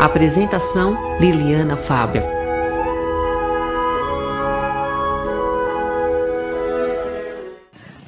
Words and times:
Apresentação 0.00 0.96
Liliana 1.20 1.76
Fábio. 1.76 2.22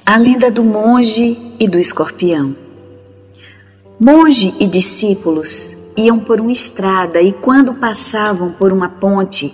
A 0.06 0.16
lenda 0.16 0.51
do 0.51 0.65
monge 0.65 1.37
e 1.60 1.68
do 1.68 1.78
escorpião. 1.78 2.56
Monge 4.01 4.55
e 4.59 4.66
discípulos 4.66 5.92
iam 5.95 6.18
por 6.18 6.41
uma 6.41 6.51
estrada 6.51 7.20
e, 7.20 7.30
quando 7.30 7.74
passavam 7.74 8.52
por 8.52 8.73
uma 8.73 8.88
ponte, 8.88 9.52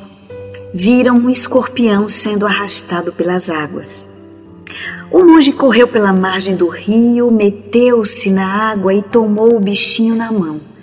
viram 0.72 1.16
um 1.16 1.28
escorpião 1.28 2.08
sendo 2.08 2.46
arrastado 2.46 3.12
pelas 3.12 3.50
águas. 3.50 4.08
O 5.10 5.24
monge 5.24 5.50
correu 5.50 5.88
pela 5.88 6.12
margem 6.12 6.54
do 6.54 6.68
rio, 6.68 7.32
meteu-se 7.32 8.30
na 8.30 8.70
água 8.70 8.94
e 8.94 9.02
tomou 9.02 9.56
o 9.56 9.60
bichinho 9.60 10.14
na 10.14 10.30
mão. 10.30 10.77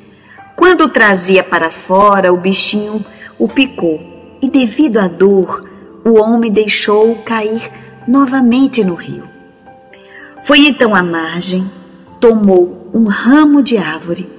Quando 0.56 0.88
trazia 0.88 1.44
para 1.44 1.70
fora, 1.70 2.32
o 2.32 2.38
bichinho 2.38 3.04
o 3.38 3.48
picou 3.48 4.00
e, 4.42 4.50
devido 4.50 4.98
à 4.98 5.08
dor, 5.08 5.68
o 6.04 6.20
homem 6.20 6.52
deixou-o 6.52 7.24
cair 7.24 7.70
novamente 8.08 8.84
no 8.84 8.96
rio. 8.96 9.24
Foi 10.44 10.60
então 10.60 10.96
à 10.96 11.04
margem, 11.04 11.70
tomou 12.22 12.90
um 12.94 13.06
ramo 13.06 13.62
de 13.62 13.78
árvore, 13.78 14.30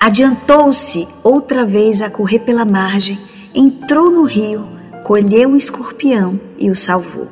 adiantou-se 0.00 1.06
outra 1.22 1.64
vez 1.64 2.02
a 2.02 2.10
correr 2.10 2.40
pela 2.40 2.64
margem, 2.64 3.18
entrou 3.54 4.10
no 4.10 4.24
rio, 4.24 4.66
colheu 5.04 5.50
o 5.50 5.56
escorpião 5.56 6.40
e 6.58 6.70
o 6.70 6.74
salvou. 6.74 7.28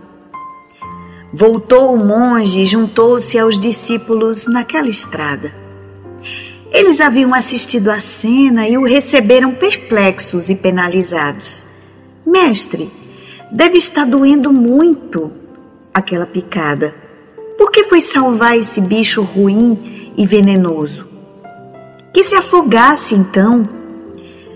Voltou 1.33 1.95
o 1.95 2.05
monge 2.05 2.61
e 2.61 2.67
juntou-se 2.67 3.39
aos 3.39 3.59
discípulos 3.59 4.47
naquela 4.47 4.89
estrada. 4.89 5.60
Eles 6.71 7.01
haviam 7.01 7.35
assistido 7.35 7.91
à 7.91 7.99
cena 7.99 8.69
e 8.69 8.79
o 8.79 8.85
receberam 8.85 9.53
perplexos 9.53 10.51
e 10.51 10.55
penalizados. 10.55 11.65
Mestre, 12.25 12.89
deve 13.51 13.77
estar 13.77 14.07
doendo 14.07 14.53
muito 14.53 15.33
aquela 15.93 16.27
picada. 16.27 16.95
Por 17.59 17.71
que 17.71 17.85
foi 17.85 18.01
salvar 18.01 18.57
esse 18.57 18.81
bicho 18.81 19.23
ruim 19.23 20.13
e 20.17 20.25
venenoso? 20.25 21.07
Que 22.13 22.23
se 22.23 22.37
afogasse 22.37 23.15
então, 23.15 23.69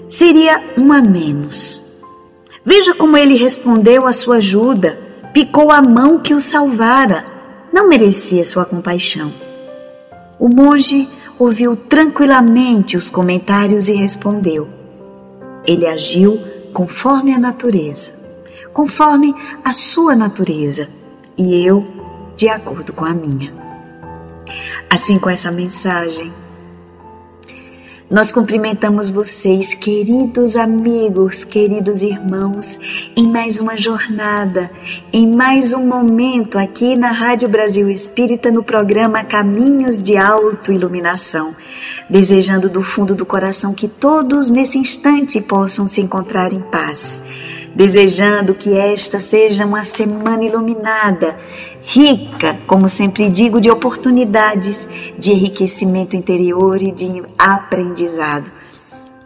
seria 0.09 0.63
um 0.79 0.93
a 0.93 1.03
menos. 1.03 1.81
Veja 2.65 2.95
como 2.95 3.17
ele 3.17 3.37
respondeu 3.37 4.07
à 4.07 4.13
sua 4.13 4.37
ajuda, 4.37 4.99
picou 5.33 5.71
a 5.71 5.83
mão 5.83 6.19
que 6.19 6.33
o 6.33 6.41
salvara, 6.41 7.25
não 7.73 7.89
merecia 7.89 8.45
sua 8.45 8.65
compaixão. 8.65 9.31
O 10.39 10.49
monge 10.49 11.09
ouviu 11.39 11.77
tranquilamente 11.77 12.97
os 12.97 13.11
comentários 13.11 13.89
e 13.89 13.95
respondeu: 13.95 14.69
Ele 15.65 15.87
agiu 15.87 16.39
conforme 16.73 17.33
a 17.33 17.39
natureza, 17.39 18.13
conforme 18.73 19.35
a 19.65 19.73
sua 19.73 20.15
natureza, 20.17 20.89
e 21.37 21.65
eu 21.65 21.85
de 22.37 22.49
acordo 22.49 22.93
com 22.93 23.05
a 23.05 23.15
minha. 23.15 23.53
Assim, 24.91 25.19
com 25.19 25.31
essa 25.31 25.51
mensagem, 25.51 26.33
nós 28.15 28.31
cumprimentamos 28.31 29.11
vocês, 29.11 29.75
queridos 29.75 30.55
amigos, 30.55 31.43
queridos 31.43 32.01
irmãos, 32.01 32.79
em 33.17 33.27
mais 33.27 33.59
uma 33.59 33.77
jornada, 33.77 34.71
em 35.13 35.35
mais 35.35 35.73
um 35.73 35.85
momento 35.85 36.57
aqui 36.57 36.95
na 36.97 37.11
Rádio 37.11 37.49
Brasil 37.49 37.91
Espírita 37.91 38.53
no 38.53 38.63
programa 38.63 39.25
Caminhos 39.25 40.01
de 40.01 40.17
Autoiluminação. 40.17 41.57
Desejando 42.09 42.69
do 42.69 42.85
fundo 42.85 43.17
do 43.17 43.27
coração 43.27 43.75
que 43.75 43.89
todos 43.89 44.49
nesse 44.49 44.79
instante 44.79 45.41
possam 45.41 45.89
se 45.89 46.01
encontrar 46.01 46.53
em 46.53 46.61
paz. 46.61 47.21
Desejando 47.75 48.55
que 48.55 48.79
esta 48.79 49.21
seja 49.21 49.67
uma 49.67 49.85
semana 49.85 50.45
iluminada 50.45 51.37
rica, 51.83 52.59
como 52.67 52.89
sempre 52.89 53.29
digo, 53.29 53.61
de 53.61 53.71
oportunidades 53.71 54.89
de 55.19 55.33
enriquecimento 55.33 56.17
interior 56.17 56.81
e 56.81 56.93
de 56.93 57.23
aprendizado. 57.37 58.51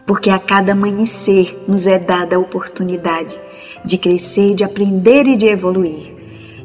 Porque 0.05 0.29
a 0.29 0.39
cada 0.39 0.71
amanhecer 0.71 1.57
nos 1.67 1.85
é 1.85 1.99
dada 1.99 2.35
a 2.35 2.39
oportunidade 2.39 3.39
de 3.85 3.97
crescer, 3.97 4.55
de 4.55 4.63
aprender 4.63 5.27
e 5.27 5.37
de 5.37 5.47
evoluir. 5.47 6.18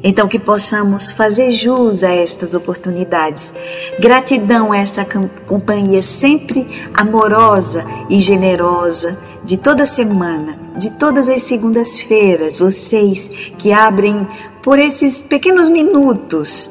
Então, 0.07 0.27
que 0.27 0.37
possamos 0.37 1.11
fazer 1.11 1.49
jus 1.49 2.03
a 2.03 2.11
estas 2.11 2.53
oportunidades. 2.53 3.51
Gratidão 3.99 4.71
a 4.71 4.77
essa 4.77 5.03
companhia 5.47 6.03
sempre 6.03 6.67
amorosa 6.93 7.83
e 8.07 8.19
generosa 8.19 9.17
de 9.43 9.57
toda 9.57 9.83
semana, 9.83 10.59
de 10.77 10.91
todas 10.91 11.27
as 11.27 11.41
segundas-feiras, 11.41 12.59
vocês 12.59 13.29
que 13.57 13.73
abrem 13.73 14.27
por 14.61 14.77
esses 14.77 15.23
pequenos 15.23 15.67
minutos, 15.67 16.69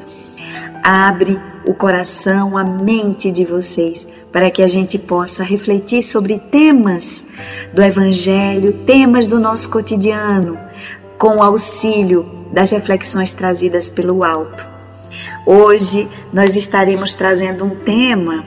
abre 0.81 1.37
o 1.67 1.73
coração, 1.73 2.57
a 2.57 2.63
mente 2.63 3.31
de 3.31 3.43
vocês, 3.43 4.07
para 4.31 4.49
que 4.49 4.63
a 4.63 4.67
gente 4.67 4.97
possa 4.97 5.43
refletir 5.43 6.03
sobre 6.03 6.39
temas 6.39 7.25
do 7.73 7.83
Evangelho, 7.83 8.71
temas 8.85 9.27
do 9.27 9.41
nosso 9.41 9.69
cotidiano, 9.69 10.57
com 11.17 11.43
auxílio 11.43 12.44
das 12.55 12.71
reflexões 12.71 13.33
trazidas 13.33 13.89
pelo 13.89 14.23
alto. 14.23 14.65
Hoje 15.45 16.07
nós 16.31 16.55
estaremos 16.55 17.13
trazendo 17.13 17.65
um 17.65 17.75
tema 17.75 18.45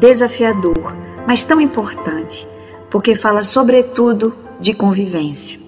desafiador, 0.00 0.96
mas 1.28 1.44
tão 1.44 1.60
importante, 1.60 2.46
porque 2.90 3.14
fala 3.14 3.42
sobretudo 3.42 4.34
de 4.58 4.72
convivência. 4.72 5.60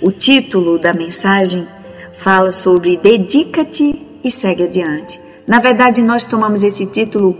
O 0.00 0.10
título 0.10 0.78
da 0.78 0.94
mensagem 0.94 1.68
fala 2.14 2.50
sobre 2.50 2.96
dedica-te 2.96 4.02
e 4.24 4.30
segue 4.30 4.64
adiante. 4.64 5.20
Na 5.46 5.60
verdade, 5.60 6.00
nós 6.00 6.24
tomamos 6.24 6.64
esse 6.64 6.86
título 6.86 7.36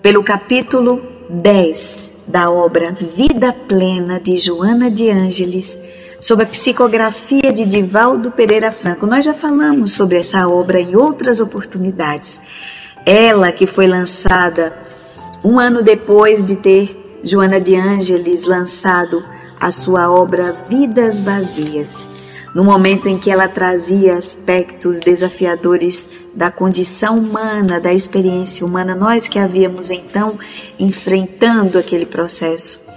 pelo 0.00 0.24
capítulo 0.24 1.02
10 1.28 2.12
da 2.26 2.50
obra 2.50 2.90
Vida 2.92 3.52
Plena 3.52 4.18
de 4.18 4.38
Joana 4.38 4.90
de 4.90 5.10
Ângeles, 5.10 5.80
sob 6.20 6.42
a 6.42 6.46
psicografia 6.46 7.52
de 7.52 7.64
Divaldo 7.64 8.30
Pereira 8.30 8.72
Franco. 8.72 9.06
Nós 9.06 9.24
já 9.24 9.32
falamos 9.32 9.92
sobre 9.92 10.18
essa 10.18 10.48
obra 10.48 10.80
em 10.80 10.96
outras 10.96 11.40
oportunidades. 11.40 12.40
Ela 13.06 13.52
que 13.52 13.66
foi 13.66 13.86
lançada 13.86 14.76
um 15.44 15.58
ano 15.58 15.82
depois 15.82 16.44
de 16.44 16.56
ter 16.56 17.20
Joana 17.22 17.60
de 17.60 17.76
Ângeles 17.76 18.46
lançado 18.46 19.24
a 19.60 19.70
sua 19.70 20.10
obra 20.10 20.56
Vidas 20.68 21.20
Vazias 21.20 22.08
no 22.54 22.64
momento 22.64 23.08
em 23.08 23.18
que 23.18 23.30
ela 23.30 23.46
trazia 23.46 24.14
aspectos 24.14 25.00
desafiadores 25.00 26.08
da 26.34 26.50
condição 26.50 27.18
humana, 27.18 27.78
da 27.78 27.92
experiência 27.92 28.64
humana, 28.64 28.94
nós 28.94 29.28
que 29.28 29.38
havíamos 29.38 29.90
então 29.90 30.38
enfrentando 30.78 31.78
aquele 31.78 32.06
processo 32.06 32.88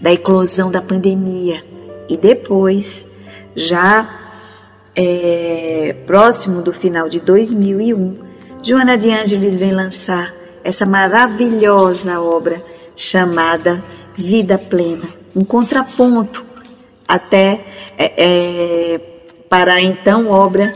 da 0.00 0.12
eclosão 0.12 0.70
da 0.70 0.80
pandemia 0.80 1.73
e 2.08 2.16
depois, 2.16 3.04
já 3.54 4.08
é, 4.94 5.96
próximo 6.06 6.62
do 6.62 6.72
final 6.72 7.08
de 7.08 7.20
2001, 7.20 8.18
Joana 8.62 8.96
de 8.96 9.10
Ângeles 9.10 9.56
vem 9.56 9.72
lançar 9.72 10.32
essa 10.62 10.86
maravilhosa 10.86 12.20
obra 12.20 12.62
chamada 12.96 13.82
Vida 14.16 14.56
Plena, 14.56 15.08
um 15.34 15.44
contraponto 15.44 16.44
até 17.06 17.64
é, 17.98 18.12
é, 18.16 19.00
para 19.48 19.74
a 19.74 19.82
então 19.82 20.30
obra 20.30 20.72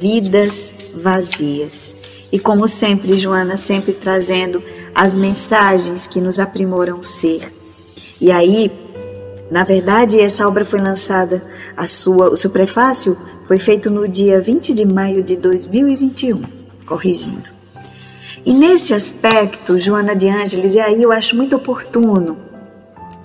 Vidas 0.00 0.76
Vazias. 0.94 1.94
E 2.30 2.38
como 2.38 2.66
sempre, 2.66 3.16
Joana, 3.16 3.56
sempre 3.56 3.92
trazendo 3.92 4.62
as 4.94 5.16
mensagens 5.16 6.06
que 6.06 6.20
nos 6.20 6.40
aprimoram 6.40 6.98
o 6.98 7.04
ser. 7.04 7.52
E 8.20 8.30
aí, 8.30 8.70
na 9.54 9.62
verdade, 9.62 10.20
essa 10.20 10.48
obra 10.48 10.64
foi 10.64 10.80
lançada, 10.80 11.40
a 11.76 11.86
sua, 11.86 12.28
o 12.28 12.36
seu 12.36 12.50
prefácio 12.50 13.16
foi 13.46 13.56
feito 13.56 13.88
no 13.88 14.08
dia 14.08 14.40
20 14.40 14.74
de 14.74 14.84
maio 14.84 15.22
de 15.22 15.36
2021, 15.36 16.42
corrigindo. 16.84 17.50
E 18.44 18.52
nesse 18.52 18.92
aspecto, 18.92 19.78
Joana 19.78 20.16
de 20.16 20.28
Ângeles, 20.28 20.74
e 20.74 20.80
aí 20.80 21.00
eu 21.00 21.12
acho 21.12 21.36
muito 21.36 21.54
oportuno 21.54 22.36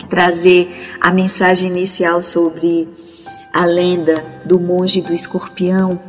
trazer 0.07 0.69
a 1.01 1.11
mensagem 1.11 1.71
inicial 1.71 2.21
sobre 2.21 2.87
a 3.51 3.65
lenda 3.65 4.23
do 4.45 4.59
monge 4.59 5.01
do 5.01 5.11
escorpião, 5.11 5.99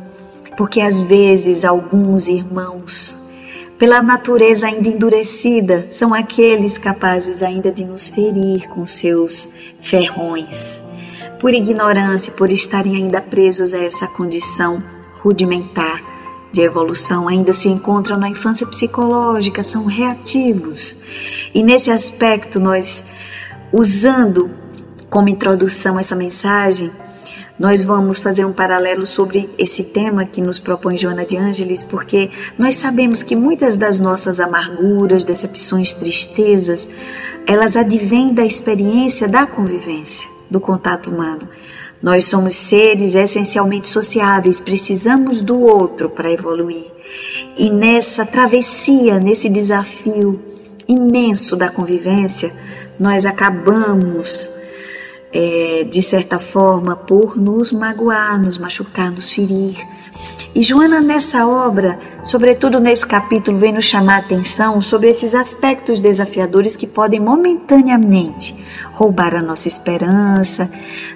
porque 0.55 0.81
às 0.81 1.01
vezes 1.01 1.65
alguns 1.65 2.27
irmãos, 2.27 3.15
pela 3.81 3.99
natureza 3.99 4.67
ainda 4.67 4.89
endurecida, 4.89 5.87
são 5.89 6.13
aqueles 6.13 6.77
capazes 6.77 7.41
ainda 7.41 7.71
de 7.71 7.83
nos 7.83 8.09
ferir 8.09 8.69
com 8.69 8.85
seus 8.85 9.49
ferrões, 9.81 10.83
por 11.39 11.51
ignorância, 11.51 12.31
por 12.31 12.51
estarem 12.51 12.95
ainda 12.95 13.19
presos 13.19 13.73
a 13.73 13.79
essa 13.79 14.05
condição 14.05 14.83
rudimentar 15.23 15.99
de 16.51 16.61
evolução, 16.61 17.27
ainda 17.27 17.53
se 17.53 17.69
encontram 17.69 18.19
na 18.19 18.29
infância 18.29 18.67
psicológica, 18.67 19.63
são 19.63 19.85
reativos. 19.85 20.97
E 21.51 21.63
nesse 21.63 21.89
aspecto, 21.89 22.59
nós, 22.59 23.03
usando 23.73 24.51
como 25.09 25.27
introdução 25.27 25.99
essa 25.99 26.15
mensagem, 26.15 26.91
nós 27.61 27.83
vamos 27.83 28.19
fazer 28.19 28.43
um 28.43 28.51
paralelo 28.51 29.05
sobre 29.05 29.47
esse 29.55 29.83
tema 29.83 30.25
que 30.25 30.41
nos 30.41 30.57
propõe 30.57 30.97
Joana 30.97 31.23
de 31.23 31.37
Ângeles, 31.37 31.83
porque 31.83 32.31
nós 32.57 32.75
sabemos 32.75 33.21
que 33.21 33.35
muitas 33.35 33.77
das 33.77 33.99
nossas 33.99 34.39
amarguras, 34.39 35.23
decepções, 35.23 35.93
tristezas, 35.93 36.89
elas 37.45 37.75
advêm 37.75 38.33
da 38.33 38.43
experiência 38.43 39.27
da 39.27 39.45
convivência, 39.45 40.27
do 40.49 40.59
contato 40.59 41.11
humano. 41.11 41.47
Nós 42.01 42.25
somos 42.25 42.55
seres 42.55 43.13
essencialmente 43.13 43.87
sociáveis, 43.87 44.59
precisamos 44.59 45.39
do 45.39 45.59
outro 45.59 46.09
para 46.09 46.31
evoluir. 46.31 46.87
E 47.55 47.69
nessa 47.69 48.25
travessia, 48.25 49.19
nesse 49.19 49.47
desafio 49.47 50.41
imenso 50.87 51.55
da 51.55 51.69
convivência, 51.69 52.51
nós 52.99 53.23
acabamos 53.23 54.49
é, 55.33 55.83
de 55.83 56.01
certa 56.01 56.39
forma, 56.39 56.95
por 56.95 57.37
nos 57.37 57.71
magoar, 57.71 58.41
nos 58.41 58.57
machucar, 58.57 59.11
nos 59.11 59.31
ferir. 59.31 59.77
E 60.53 60.61
Joana, 60.61 60.99
nessa 60.99 61.47
obra, 61.47 61.99
sobretudo 62.23 62.79
nesse 62.79 63.05
capítulo, 63.05 63.57
vem 63.57 63.73
nos 63.73 63.85
chamar 63.85 64.15
a 64.15 64.19
atenção 64.19 64.81
sobre 64.81 65.09
esses 65.09 65.33
aspectos 65.33 65.99
desafiadores 65.99 66.75
que 66.75 66.85
podem 66.85 67.19
momentaneamente 67.19 68.55
roubar 68.93 69.33
a 69.33 69.41
nossa 69.41 69.67
esperança, 69.67 70.69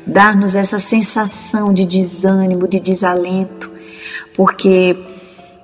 dar-nos 0.07 0.55
essa 0.55 0.79
sensação 0.79 1.73
de 1.73 1.85
desânimo, 1.85 2.67
de 2.67 2.79
desalento, 2.79 3.69
porque 4.33 4.97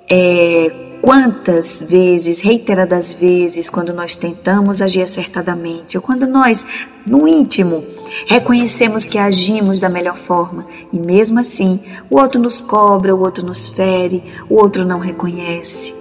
é, 0.09 0.89
Quantas 1.01 1.81
vezes, 1.81 2.42
reiteradas 2.42 3.12
vezes, 3.12 3.71
quando 3.71 3.92
nós 3.92 4.15
tentamos 4.15 4.83
agir 4.83 5.01
acertadamente, 5.01 5.98
ou 5.98 6.03
quando 6.03 6.27
nós, 6.27 6.63
no 7.07 7.27
íntimo, 7.27 7.83
reconhecemos 8.27 9.07
que 9.07 9.17
agimos 9.17 9.79
da 9.79 9.89
melhor 9.89 10.17
forma 10.17 10.65
e 10.91 10.99
mesmo 10.99 11.39
assim 11.39 11.79
o 12.09 12.17
outro 12.17 12.41
nos 12.41 12.61
cobra, 12.61 13.15
o 13.15 13.19
outro 13.19 13.45
nos 13.45 13.69
fere, 13.69 14.23
o 14.49 14.55
outro 14.55 14.85
não 14.85 14.99
reconhece. 14.99 15.93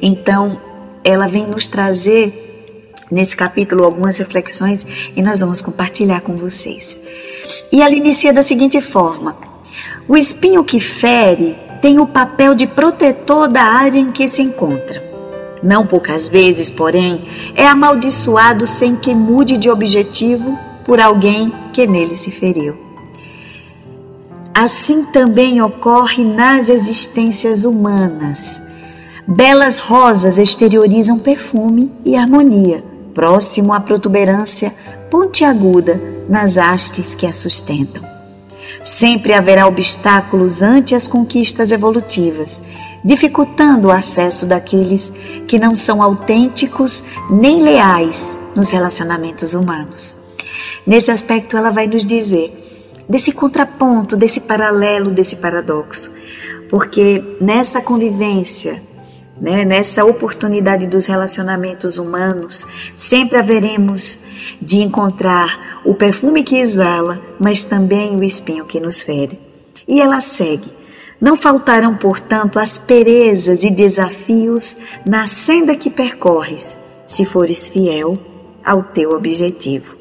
Então, 0.00 0.60
ela 1.02 1.26
vem 1.26 1.46
nos 1.46 1.66
trazer 1.66 2.42
nesse 3.10 3.36
capítulo 3.36 3.84
algumas 3.84 4.18
reflexões 4.18 4.86
e 5.14 5.22
nós 5.22 5.40
vamos 5.40 5.60
compartilhar 5.60 6.20
com 6.20 6.36
vocês. 6.36 6.98
E 7.70 7.82
ela 7.82 7.94
inicia 7.94 8.32
da 8.32 8.42
seguinte 8.42 8.80
forma: 8.80 9.36
O 10.08 10.16
espinho 10.16 10.64
que 10.64 10.80
fere 10.80 11.56
tem 11.80 11.98
o 11.98 12.06
papel 12.06 12.54
de 12.54 12.66
protetor 12.66 13.48
da 13.48 13.62
área 13.62 13.98
em 13.98 14.10
que 14.10 14.26
se 14.26 14.42
encontra. 14.42 15.02
Não 15.62 15.86
poucas 15.86 16.28
vezes, 16.28 16.70
porém, 16.70 17.26
é 17.54 17.66
amaldiçoado 17.66 18.66
sem 18.66 18.96
que 18.96 19.14
mude 19.14 19.56
de 19.56 19.70
objetivo 19.70 20.58
por 20.84 21.00
alguém 21.00 21.52
que 21.72 21.86
nele 21.86 22.16
se 22.16 22.30
feriu. 22.30 22.76
Assim 24.54 25.04
também 25.06 25.60
ocorre 25.60 26.24
nas 26.24 26.68
existências 26.68 27.64
humanas. 27.64 28.62
Belas 29.26 29.78
rosas 29.78 30.38
exteriorizam 30.38 31.18
perfume 31.18 31.90
e 32.04 32.14
harmonia, 32.14 32.84
próximo 33.12 33.72
à 33.72 33.80
protuberância 33.80 34.72
pontiaguda 35.10 36.00
nas 36.28 36.56
hastes 36.56 37.14
que 37.14 37.26
a 37.26 37.32
sustentam. 37.32 38.02
Sempre 38.84 39.32
haverá 39.32 39.66
obstáculos 39.66 40.62
ante 40.62 40.94
as 40.94 41.08
conquistas 41.08 41.72
evolutivas, 41.72 42.62
dificultando 43.02 43.88
o 43.88 43.90
acesso 43.90 44.46
daqueles 44.46 45.12
que 45.48 45.58
não 45.58 45.74
são 45.74 46.02
autênticos 46.02 47.02
nem 47.30 47.62
leais 47.62 48.36
nos 48.54 48.70
relacionamentos 48.70 49.54
humanos. 49.54 50.23
Nesse 50.86 51.10
aspecto, 51.10 51.56
ela 51.56 51.70
vai 51.70 51.86
nos 51.86 52.04
dizer 52.04 52.52
desse 53.08 53.32
contraponto, 53.32 54.16
desse 54.16 54.40
paralelo, 54.40 55.10
desse 55.10 55.36
paradoxo, 55.36 56.10
porque 56.70 57.22
nessa 57.40 57.80
convivência, 57.80 58.80
né, 59.40 59.64
nessa 59.64 60.04
oportunidade 60.04 60.86
dos 60.86 61.06
relacionamentos 61.06 61.98
humanos, 61.98 62.66
sempre 62.94 63.38
haveremos 63.38 64.18
de 64.60 64.78
encontrar 64.78 65.80
o 65.84 65.94
perfume 65.94 66.42
que 66.42 66.56
exala, 66.56 67.20
mas 67.38 67.64
também 67.64 68.16
o 68.16 68.24
espinho 68.24 68.64
que 68.64 68.80
nos 68.80 69.00
fere. 69.00 69.38
E 69.86 70.00
ela 70.00 70.20
segue. 70.20 70.70
Não 71.20 71.36
faltarão, 71.36 71.96
portanto, 71.96 72.58
asperezas 72.58 73.64
e 73.64 73.70
desafios 73.70 74.78
na 75.06 75.26
senda 75.26 75.74
que 75.74 75.88
percorres, 75.88 76.76
se 77.06 77.24
fores 77.24 77.68
fiel 77.68 78.18
ao 78.64 78.82
teu 78.82 79.10
objetivo. 79.10 79.93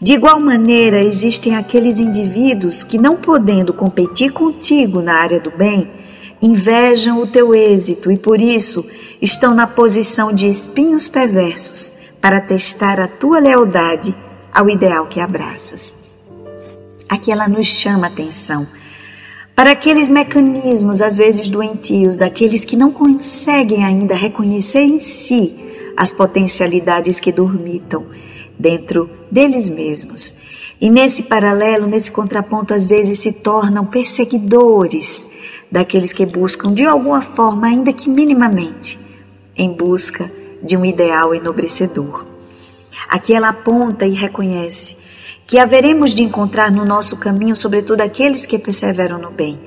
De 0.00 0.12
igual 0.12 0.40
maneira, 0.40 1.02
existem 1.02 1.56
aqueles 1.56 2.00
indivíduos 2.00 2.82
que, 2.82 2.98
não 2.98 3.16
podendo 3.16 3.72
competir 3.72 4.32
contigo 4.32 5.00
na 5.00 5.14
área 5.14 5.38
do 5.38 5.50
bem, 5.50 5.90
invejam 6.40 7.20
o 7.20 7.26
teu 7.26 7.54
êxito 7.54 8.10
e 8.10 8.16
por 8.16 8.40
isso 8.40 8.84
estão 9.20 9.54
na 9.54 9.66
posição 9.66 10.32
de 10.32 10.48
espinhos 10.48 11.06
perversos 11.06 11.92
para 12.20 12.40
testar 12.40 12.98
a 12.98 13.06
tua 13.06 13.38
lealdade 13.38 14.14
ao 14.52 14.68
ideal 14.68 15.06
que 15.06 15.20
abraças. 15.20 15.96
Aqui 17.08 17.30
ela 17.30 17.46
nos 17.46 17.66
chama 17.66 18.08
atenção 18.08 18.66
para 19.54 19.72
aqueles 19.72 20.08
mecanismos, 20.08 21.02
às 21.02 21.16
vezes 21.16 21.48
doentios, 21.50 22.16
daqueles 22.16 22.64
que 22.64 22.74
não 22.74 22.90
conseguem 22.90 23.84
ainda 23.84 24.14
reconhecer 24.14 24.80
em 24.80 24.98
si 24.98 25.54
as 25.96 26.10
potencialidades 26.10 27.20
que 27.20 27.30
dormitam 27.30 28.06
dentro 28.62 29.10
deles 29.28 29.68
mesmos. 29.68 30.32
E 30.80 30.88
nesse 30.88 31.24
paralelo, 31.24 31.86
nesse 31.88 32.12
contraponto, 32.12 32.72
às 32.72 32.86
vezes 32.86 33.18
se 33.18 33.32
tornam 33.32 33.84
perseguidores 33.84 35.28
daqueles 35.70 36.12
que 36.12 36.24
buscam 36.24 36.72
de 36.72 36.84
alguma 36.84 37.20
forma, 37.22 37.66
ainda 37.66 37.92
que 37.92 38.08
minimamente, 38.08 38.98
em 39.56 39.72
busca 39.72 40.30
de 40.62 40.76
um 40.76 40.84
ideal 40.84 41.34
enobrecedor. 41.34 42.24
Aqui 43.08 43.34
ela 43.34 43.48
aponta 43.48 44.06
e 44.06 44.14
reconhece 44.14 44.96
que 45.46 45.58
haveremos 45.58 46.14
de 46.14 46.22
encontrar 46.22 46.70
no 46.70 46.84
nosso 46.84 47.16
caminho, 47.16 47.56
sobretudo 47.56 48.00
aqueles 48.00 48.46
que 48.46 48.58
perseveram 48.58 49.18
no 49.18 49.30
bem. 49.30 49.58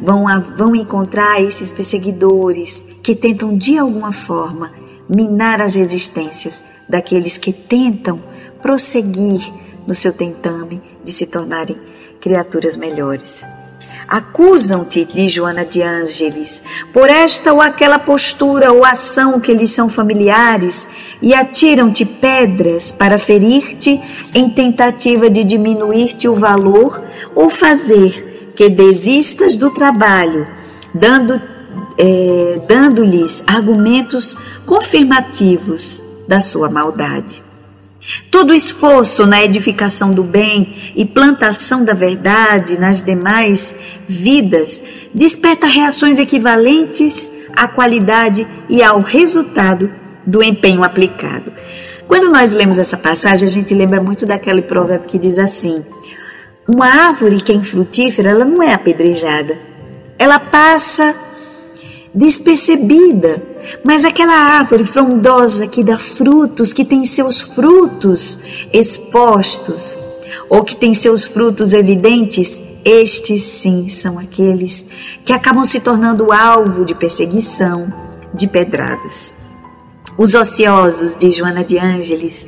Vão, 0.00 0.26
vão 0.56 0.76
encontrar 0.76 1.42
esses 1.42 1.72
perseguidores 1.72 2.84
que 3.02 3.16
tentam 3.16 3.56
de 3.56 3.76
alguma 3.76 4.12
forma 4.12 4.70
minar 5.08 5.60
as 5.60 5.74
resistências 5.74 6.62
daqueles 6.88 7.38
que 7.38 7.52
tentam 7.52 8.20
prosseguir 8.62 9.40
no 9.86 9.94
seu 9.94 10.12
tentame 10.12 10.82
de 11.04 11.12
se 11.12 11.26
tornarem 11.26 11.76
criaturas 12.20 12.76
melhores. 12.76 13.46
Acusam-te, 14.06 15.04
diz 15.04 15.30
Joana 15.30 15.66
de 15.66 15.82
Ângeles, 15.82 16.62
por 16.94 17.10
esta 17.10 17.52
ou 17.52 17.60
aquela 17.60 17.98
postura 17.98 18.72
ou 18.72 18.82
ação 18.82 19.38
que 19.38 19.52
lhes 19.52 19.70
são 19.70 19.88
familiares 19.90 20.88
e 21.20 21.34
atiram-te 21.34 22.06
pedras 22.06 22.90
para 22.90 23.18
ferir-te 23.18 24.00
em 24.34 24.48
tentativa 24.48 25.28
de 25.28 25.44
diminuir-te 25.44 26.26
o 26.26 26.34
valor 26.34 27.04
ou 27.34 27.50
fazer 27.50 28.52
que 28.56 28.70
desistas 28.70 29.56
do 29.56 29.70
trabalho, 29.70 30.48
dando, 30.94 31.40
é, 31.98 32.60
dando-lhes 32.68 33.42
argumentos 33.46 34.36
confirmativos 34.64 36.00
da 36.28 36.40
sua 36.40 36.70
maldade. 36.70 37.42
Todo 38.30 38.54
esforço 38.54 39.26
na 39.26 39.42
edificação 39.42 40.12
do 40.12 40.22
bem 40.22 40.92
e 40.94 41.04
plantação 41.04 41.84
da 41.84 41.92
verdade 41.92 42.78
nas 42.78 43.02
demais 43.02 43.76
vidas 44.06 44.82
desperta 45.12 45.66
reações 45.66 46.18
equivalentes 46.20 47.30
à 47.56 47.66
qualidade 47.66 48.46
e 48.68 48.82
ao 48.82 49.00
resultado 49.00 49.90
do 50.24 50.42
empenho 50.42 50.84
aplicado. 50.84 51.52
Quando 52.06 52.30
nós 52.30 52.54
lemos 52.54 52.78
essa 52.78 52.96
passagem, 52.96 53.46
a 53.46 53.50
gente 53.50 53.74
lembra 53.74 54.00
muito 54.00 54.24
daquele 54.24 54.62
provérbio 54.62 55.08
que 55.08 55.18
diz 55.18 55.38
assim: 55.38 55.84
Uma 56.66 56.86
árvore 56.86 57.40
que 57.40 57.52
é 57.52 57.54
infrutífera, 57.54 58.30
ela 58.30 58.44
não 58.44 58.62
é 58.62 58.72
apedrejada. 58.72 59.58
Ela 60.18 60.38
passa 60.38 61.14
despercebida, 62.14 63.42
mas 63.84 64.04
aquela 64.04 64.34
árvore 64.34 64.84
frondosa 64.84 65.66
que 65.66 65.84
dá 65.84 65.98
frutos, 65.98 66.72
que 66.72 66.84
tem 66.84 67.04
seus 67.04 67.40
frutos 67.40 68.38
expostos, 68.72 69.98
ou 70.48 70.64
que 70.64 70.76
tem 70.76 70.94
seus 70.94 71.26
frutos 71.26 71.72
evidentes, 71.72 72.58
estes 72.84 73.42
sim 73.42 73.90
são 73.90 74.18
aqueles 74.18 74.86
que 75.24 75.32
acabam 75.32 75.64
se 75.64 75.80
tornando 75.80 76.32
alvo 76.32 76.84
de 76.84 76.94
perseguição, 76.94 77.92
de 78.32 78.46
pedradas. 78.46 79.34
Os 80.16 80.34
ociosos 80.34 81.14
de 81.14 81.30
Joana 81.30 81.62
de 81.62 81.78
Ângeles, 81.78 82.46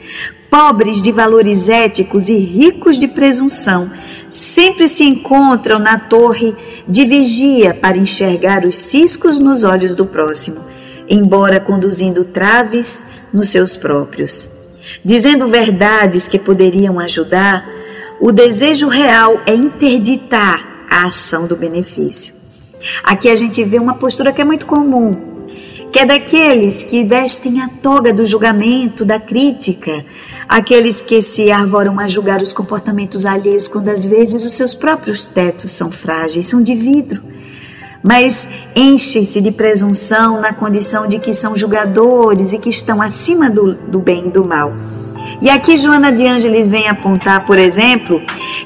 pobres 0.50 1.02
de 1.02 1.12
valores 1.12 1.68
éticos 1.68 2.28
e 2.28 2.36
ricos 2.36 2.98
de 2.98 3.06
presunção, 3.06 3.90
sempre 4.30 4.88
se 4.88 5.04
encontram 5.04 5.78
na 5.78 5.98
torre 5.98 6.54
de 6.86 7.04
vigia 7.04 7.74
para 7.74 7.98
enxergar 7.98 8.64
os 8.64 8.76
ciscos 8.76 9.38
nos 9.38 9.64
olhos 9.64 9.94
do 9.94 10.06
próximo, 10.06 10.60
embora 11.08 11.58
conduzindo 11.58 12.24
traves 12.24 13.04
nos 13.32 13.48
seus 13.48 13.76
próprios. 13.76 14.48
Dizendo 15.04 15.48
verdades 15.48 16.28
que 16.28 16.38
poderiam 16.38 16.98
ajudar, 16.98 17.66
o 18.20 18.30
desejo 18.30 18.88
real 18.88 19.40
é 19.46 19.54
interditar 19.54 20.86
a 20.88 21.06
ação 21.06 21.46
do 21.46 21.56
benefício. 21.56 22.34
Aqui 23.02 23.28
a 23.28 23.34
gente 23.34 23.62
vê 23.64 23.78
uma 23.78 23.94
postura 23.94 24.32
que 24.32 24.40
é 24.40 24.44
muito 24.44 24.66
comum, 24.66 25.12
que 25.92 25.98
é 25.98 26.06
daqueles 26.06 26.82
que 26.82 27.04
vestem 27.04 27.60
a 27.60 27.68
toga 27.68 28.12
do 28.12 28.24
julgamento, 28.26 29.04
da 29.04 29.18
crítica, 29.18 30.04
aqueles 30.50 31.00
que 31.00 31.22
se 31.22 31.48
arvoram 31.52 32.00
a 32.00 32.08
julgar 32.08 32.42
os 32.42 32.52
comportamentos 32.52 33.24
alheios 33.24 33.68
quando 33.68 33.86
às 33.88 34.04
vezes 34.04 34.44
os 34.44 34.54
seus 34.54 34.74
próprios 34.74 35.28
tetos 35.28 35.70
são 35.70 35.92
frágeis, 35.92 36.48
são 36.48 36.60
de 36.60 36.74
vidro. 36.74 37.22
Mas 38.02 38.48
enchem-se 38.74 39.40
de 39.40 39.52
presunção 39.52 40.40
na 40.40 40.52
condição 40.52 41.06
de 41.06 41.20
que 41.20 41.32
são 41.32 41.56
julgadores 41.56 42.52
e 42.52 42.58
que 42.58 42.68
estão 42.68 43.00
acima 43.00 43.48
do, 43.48 43.74
do 43.74 44.00
bem 44.00 44.26
e 44.26 44.30
do 44.30 44.44
mal. 44.44 44.72
E 45.40 45.48
aqui 45.48 45.76
Joana 45.76 46.10
de 46.10 46.26
Ângeles 46.26 46.68
vem 46.68 46.88
apontar, 46.88 47.46
por 47.46 47.56
exemplo, 47.56 48.20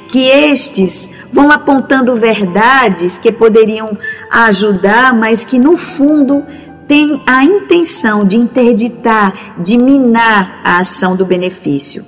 que 0.09 0.27
estes 0.27 1.11
vão 1.31 1.51
apontando 1.51 2.17
verdades 2.17 3.19
que 3.19 3.31
poderiam 3.31 3.99
ajudar, 4.31 5.15
mas 5.15 5.45
que 5.45 5.59
no 5.59 5.77
fundo 5.77 6.45
tem 6.87 7.23
a 7.27 7.45
intenção 7.45 8.25
de 8.25 8.37
interditar, 8.37 9.55
de 9.59 9.77
minar 9.77 10.61
a 10.63 10.79
ação 10.79 11.17
do 11.17 11.25
benefício. 11.25 12.05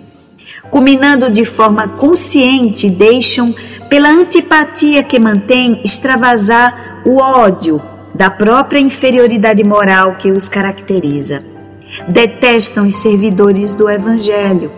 Culminando 0.71 1.31
de 1.31 1.45
forma 1.45 1.89
consciente, 1.89 2.91
deixam, 2.91 3.55
pela 3.89 4.11
antipatia 4.11 5.03
que 5.03 5.19
mantém, 5.19 5.81
extravasar 5.85 7.03
o 7.07 7.17
ódio 7.19 7.81
da 8.15 8.31
própria 8.31 8.81
inferioridade 8.81 9.63
moral 9.63 10.17
que 10.17 10.31
os 10.31 10.49
caracteriza. 10.49 11.43
Detestam 12.09 12.87
os 12.87 12.97
servidores 12.97 13.75
do 13.75 13.89
Evangelho, 13.89 14.71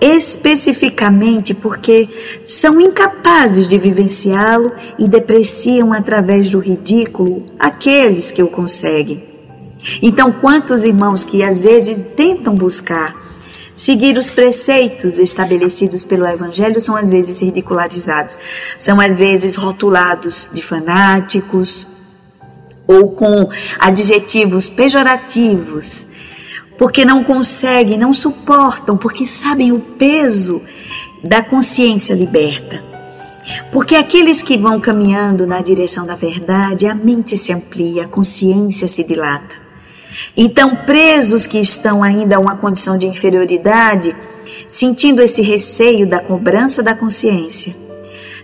especificamente 0.00 1.54
porque 1.54 2.08
são 2.44 2.80
incapazes 2.80 3.66
de 3.66 3.78
vivenciá-lo 3.78 4.72
e 4.98 5.08
depreciam 5.08 5.92
através 5.92 6.50
do 6.50 6.58
ridículo 6.58 7.44
aqueles 7.58 8.30
que 8.30 8.42
o 8.42 8.48
conseguem. 8.48 9.29
Então, 10.02 10.32
quantos 10.32 10.84
irmãos 10.84 11.24
que 11.24 11.42
às 11.42 11.60
vezes 11.60 11.96
tentam 12.16 12.54
buscar 12.54 13.14
seguir 13.74 14.18
os 14.18 14.28
preceitos 14.28 15.18
estabelecidos 15.18 16.04
pelo 16.04 16.26
Evangelho 16.26 16.78
são 16.80 16.94
às 16.94 17.10
vezes 17.10 17.40
ridicularizados, 17.40 18.38
são 18.78 19.00
às 19.00 19.16
vezes 19.16 19.56
rotulados 19.56 20.50
de 20.52 20.62
fanáticos 20.62 21.86
ou 22.86 23.12
com 23.12 23.48
adjetivos 23.78 24.68
pejorativos, 24.68 26.04
porque 26.76 27.04
não 27.04 27.24
conseguem, 27.24 27.96
não 27.96 28.12
suportam, 28.12 28.96
porque 28.98 29.26
sabem 29.26 29.72
o 29.72 29.78
peso 29.78 30.60
da 31.22 31.42
consciência 31.42 32.14
liberta. 32.14 32.82
Porque 33.72 33.94
aqueles 33.94 34.42
que 34.42 34.58
vão 34.58 34.80
caminhando 34.80 35.46
na 35.46 35.62
direção 35.62 36.04
da 36.04 36.14
verdade, 36.14 36.86
a 36.86 36.94
mente 36.94 37.38
se 37.38 37.52
amplia, 37.52 38.04
a 38.04 38.08
consciência 38.08 38.86
se 38.86 39.04
dilata. 39.04 39.59
Então, 40.36 40.76
presos 40.76 41.46
que 41.46 41.58
estão 41.58 42.02
ainda 42.02 42.36
a 42.36 42.40
uma 42.40 42.56
condição 42.56 42.98
de 42.98 43.06
inferioridade, 43.06 44.14
sentindo 44.68 45.22
esse 45.22 45.42
receio 45.42 46.08
da 46.08 46.20
cobrança 46.20 46.82
da 46.82 46.94
consciência, 46.94 47.74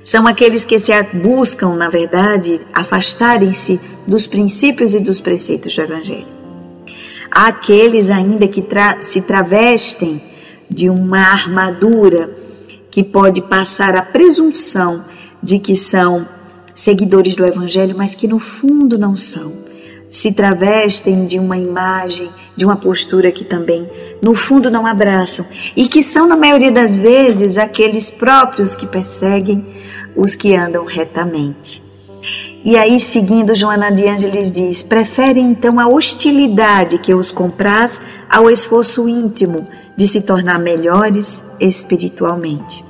são 0.03 0.27
aqueles 0.27 0.65
que 0.65 0.79
se 0.79 0.93
buscam, 1.13 1.75
na 1.75 1.89
verdade, 1.89 2.61
afastarem-se 2.73 3.81
dos 4.07 4.27
princípios 4.27 4.95
e 4.95 5.01
dos 5.01 5.21
preceitos 5.21 5.75
do 5.75 5.83
Evangelho. 5.83 6.27
Há 7.31 7.49
aqueles 7.49 8.09
ainda 8.09 8.47
que 8.47 8.63
tra 8.63 9.01
se 9.01 9.21
travestem 9.21 10.21
de 10.71 10.89
uma 10.89 11.19
armadura 11.19 12.31
que 12.91 13.03
pode 13.03 13.43
passar 13.43 13.97
a 13.97 14.03
presunção 14.03 15.05
de 15.43 15.59
que 15.59 15.75
são 15.75 16.27
seguidores 16.75 17.35
do 17.35 17.45
Evangelho, 17.45 17.97
mas 17.97 18.15
que 18.15 18.29
no 18.29 18.39
fundo 18.39 18.97
não 18.97 19.17
são 19.17 19.66
se 20.17 20.33
travestem 20.33 21.27
de 21.27 21.39
uma 21.39 21.59
imagem, 21.59 22.31
de 22.57 22.65
uma 22.65 22.77
postura 22.77 23.31
que 23.31 23.45
também, 23.45 23.87
no 24.23 24.35
fundo, 24.35 24.71
não 24.71 24.87
abraçam 24.87 25.45
e 25.77 25.87
que 25.89 26.03
são, 26.03 26.27
na 26.27 26.35
maioria 26.35 26.73
das 26.73 26.97
vezes, 26.97 27.59
aqueles 27.59 28.11
próprios 28.11 28.75
que 28.75 28.87
perseguem 28.87 29.63
os 30.17 30.35
que 30.35 30.57
andam 30.57 30.87
retamente. 30.87 31.83
E 32.65 32.79
aí, 32.79 32.99
seguindo, 32.99 33.55
Joana 33.55 33.93
de 33.93 34.09
Ângeles 34.09 34.51
diz: 34.51 34.83
preferem 34.83 35.51
então 35.51 35.79
a 35.79 35.87
hostilidade 35.87 36.97
que 36.97 37.15
os 37.15 37.31
compraz 37.31 38.03
ao 38.27 38.51
esforço 38.51 39.07
íntimo 39.07 39.69
de 39.99 40.09
se 40.09 40.23
tornar 40.23 40.59
melhores 40.59 41.45
espiritualmente. 41.61 42.83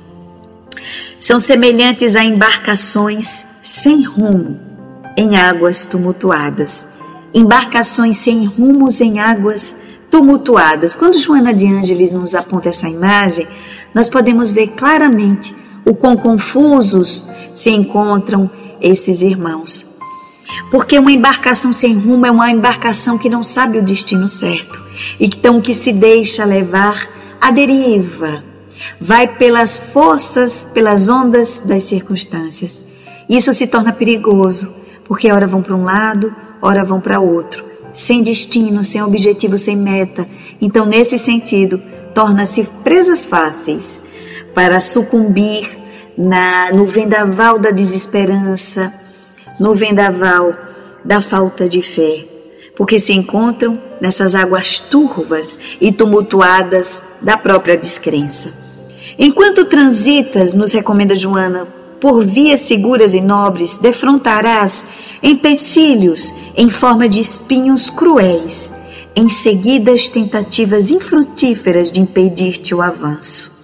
São 1.19 1.41
semelhantes 1.41 2.15
a 2.15 2.23
embarcações 2.23 3.45
sem 3.61 4.05
rumo 4.05 4.57
em 5.17 5.35
águas 5.35 5.85
tumultuadas 5.85 6.85
embarcações 7.33 8.17
sem 8.17 8.45
rumos 8.45 9.01
em 9.01 9.19
águas 9.19 9.75
tumultuadas. 10.09 10.95
Quando 10.95 11.19
Joana 11.19 11.53
de 11.53 11.67
Ângeles 11.67 12.13
nos 12.13 12.33
aponta 12.35 12.69
essa 12.69 12.89
imagem, 12.89 13.47
nós 13.93 14.09
podemos 14.09 14.51
ver 14.51 14.67
claramente 14.69 15.55
o 15.85 15.95
quão 15.95 16.15
confusos 16.15 17.25
se 17.53 17.69
encontram 17.69 18.49
esses 18.81 19.21
irmãos. 19.21 19.85
Porque 20.71 20.97
uma 20.97 21.11
embarcação 21.11 21.73
sem 21.73 21.97
rumo 21.97 22.25
é 22.25 22.31
uma 22.31 22.51
embarcação 22.51 23.17
que 23.17 23.29
não 23.29 23.43
sabe 23.43 23.77
o 23.77 23.83
destino 23.83 24.27
certo, 24.27 24.81
então 25.19 25.59
que 25.59 25.73
se 25.73 25.91
deixa 25.91 26.45
levar 26.45 27.07
à 27.39 27.51
deriva, 27.51 28.43
vai 28.99 29.27
pelas 29.27 29.77
forças, 29.77 30.67
pelas 30.73 31.09
ondas 31.09 31.59
das 31.59 31.83
circunstâncias. 31.83 32.83
Isso 33.29 33.53
se 33.53 33.67
torna 33.67 33.91
perigoso, 33.91 34.73
porque 35.05 35.31
ora 35.31 35.47
vão 35.47 35.61
para 35.61 35.75
um 35.75 35.83
lado, 35.83 36.33
ora 36.61 36.83
vão 36.83 36.99
para 36.99 37.19
outro, 37.19 37.63
sem 37.93 38.21
destino, 38.21 38.83
sem 38.83 39.01
objetivo, 39.01 39.57
sem 39.57 39.75
meta. 39.75 40.27
Então, 40.61 40.85
nesse 40.85 41.17
sentido, 41.17 41.81
torna-se 42.13 42.63
presas 42.83 43.25
fáceis 43.25 44.03
para 44.53 44.79
sucumbir 44.79 45.69
na, 46.17 46.71
no 46.71 46.85
vendaval 46.85 47.59
da 47.59 47.69
desesperança, 47.69 48.91
no 49.59 49.73
vendaval 49.73 50.53
da 51.05 51.21
falta 51.21 51.69
de 51.69 51.81
fé, 51.81 52.25
porque 52.75 52.99
se 52.99 53.13
encontram 53.13 53.79
nessas 54.01 54.35
águas 54.35 54.79
turvas 54.79 55.57
e 55.79 55.91
tumultuadas 55.91 57.01
da 57.21 57.37
própria 57.37 57.77
descrença. 57.77 58.53
Enquanto 59.17 59.65
transitas, 59.65 60.53
nos 60.53 60.71
recomenda 60.73 61.15
Joana, 61.15 61.67
por 61.99 62.23
vias 62.23 62.61
seguras 62.61 63.13
e 63.13 63.21
nobres, 63.21 63.77
defrontarás 63.77 64.85
empecilhos 65.21 66.33
em 66.55 66.69
forma 66.69 67.09
de 67.09 67.19
espinhos 67.19 67.89
cruéis, 67.89 68.71
em 69.15 69.29
seguidas 69.29 70.09
tentativas 70.09 70.91
infrutíferas 70.91 71.91
de 71.91 71.99
impedir-te 71.99 72.73
o 72.75 72.81
avanço. 72.81 73.55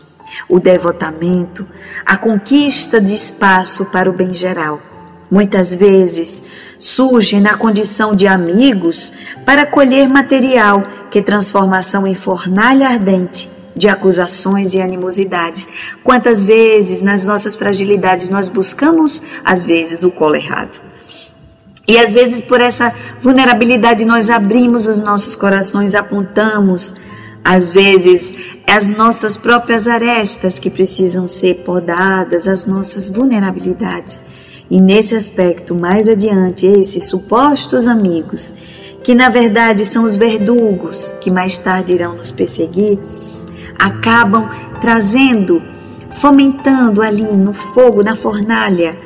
O 0.50 0.60
devotamento, 0.60 1.66
a 2.06 2.18
conquista 2.18 3.00
de 3.00 3.14
espaço 3.14 3.86
para 3.92 4.10
o 4.10 4.14
bem 4.14 4.34
geral. 4.34 4.82
Muitas 5.30 5.74
vezes 5.74 6.44
surgem 6.78 7.40
na 7.40 7.56
condição 7.56 8.16
de 8.16 8.28
amigos 8.28 9.12
para 9.46 9.66
colher 9.66 10.08
material 10.10 10.84
que 11.10 11.22
transformação 11.22 12.06
em 12.06 12.14
fornalha 12.14 12.88
ardente 12.88 13.50
de 13.76 13.88
acusações 13.88 14.74
e 14.74 14.82
animosidades. 14.82 15.68
Quantas 16.04 16.44
vezes 16.44 17.02
nas 17.02 17.26
nossas 17.26 17.56
fragilidades 17.56 18.30
nós 18.30 18.48
buscamos, 18.48 19.22
às 19.44 19.64
vezes, 19.64 20.04
o 20.04 20.12
colo 20.12 20.36
errado. 20.36 20.82
E 21.88 21.98
às 21.98 22.14
vezes, 22.14 22.42
por 22.42 22.62
essa 22.62 22.94
vulnerabilidade, 23.22 24.06
nós 24.06 24.30
abrimos 24.30 24.88
os 24.88 25.00
nossos 25.00 25.36
corações, 25.36 25.94
apontamos, 25.94 26.96
às 27.44 27.70
vezes, 27.70 28.34
as 28.66 28.90
nossas 28.90 29.36
próprias 29.36 29.88
arestas 29.88 30.60
que 30.60 30.70
precisam 30.70 31.28
ser 31.28 31.56
podadas, 31.66 32.48
as 32.48 32.66
nossas 32.66 33.10
vulnerabilidades. 33.10 34.22
E 34.72 34.80
nesse 34.80 35.14
aspecto, 35.14 35.76
mais 35.76 36.08
adiante, 36.08 36.66
esses 36.66 37.04
supostos 37.10 37.86
amigos, 37.86 38.54
que 39.04 39.14
na 39.14 39.30
verdade 39.30 39.86
são 39.86 40.06
os 40.06 40.16
verdugos 40.16 41.14
que 41.20 41.30
mais 41.30 41.60
tarde 41.60 41.94
irão 41.94 42.16
nos 42.16 42.32
perseguir, 42.32 42.98
acabam 43.84 44.50
trazendo, 44.80 45.62
fomentando 46.10 47.02
ali 47.02 47.22
no 47.22 47.54
fogo, 47.54 48.02
na 48.02 48.16
fornalha, 48.16 48.98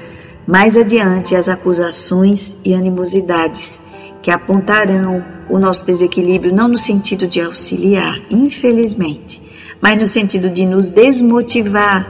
mais 0.45 0.77
adiante 0.77 1.35
as 1.35 1.49
acusações 1.49 2.55
e 2.63 2.75
animosidades 2.75 3.79
que 4.21 4.29
apontarão 4.29 5.23
o 5.49 5.57
nosso 5.57 5.83
desequilíbrio 5.85 6.53
não 6.53 6.67
no 6.67 6.77
sentido 6.77 7.25
de 7.25 7.41
auxiliar, 7.41 8.19
infelizmente, 8.29 9.41
mas 9.81 9.97
no 9.97 10.05
sentido 10.05 10.47
de 10.47 10.63
nos 10.63 10.91
desmotivar, 10.91 12.07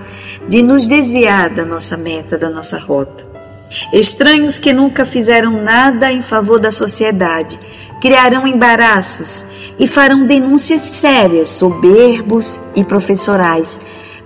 de 0.50 0.62
nos 0.62 0.88
desviar 0.88 1.50
da 1.50 1.64
nossa 1.64 1.96
meta, 1.96 2.38
da 2.38 2.50
nossa 2.50 2.78
rota. 2.78 3.26
Estranhos 3.94 4.60
que 4.60 4.74
nunca 4.74 5.06
fizeram 5.06 5.64
nada 5.64 6.12
em 6.12 6.22
favor 6.22 6.60
da 6.60 6.72
sociedade 6.72 7.58
criarão 8.02 8.46
embaraços 8.46 9.57
e 9.80 9.88
farão 9.88 10.26
denúncias 10.26 10.82
sérias, 10.82 11.50
soberbos 11.50 12.60
e 12.76 12.84
professorais, 12.84 13.80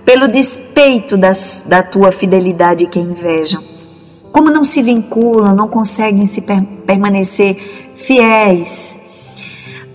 pelo 0.04 0.26
despeito 0.26 1.16
das, 1.16 1.64
da 1.68 1.82
tua 1.82 2.10
fidelidade 2.10 2.86
que 2.86 2.98
invejam 2.98 3.72
como 4.32 4.50
não 4.50 4.64
se 4.64 4.82
vinculam, 4.82 5.54
não 5.54 5.68
conseguem 5.68 6.26
se 6.26 6.40
per 6.40 6.62
permanecer 6.86 7.92
fiéis 7.94 8.98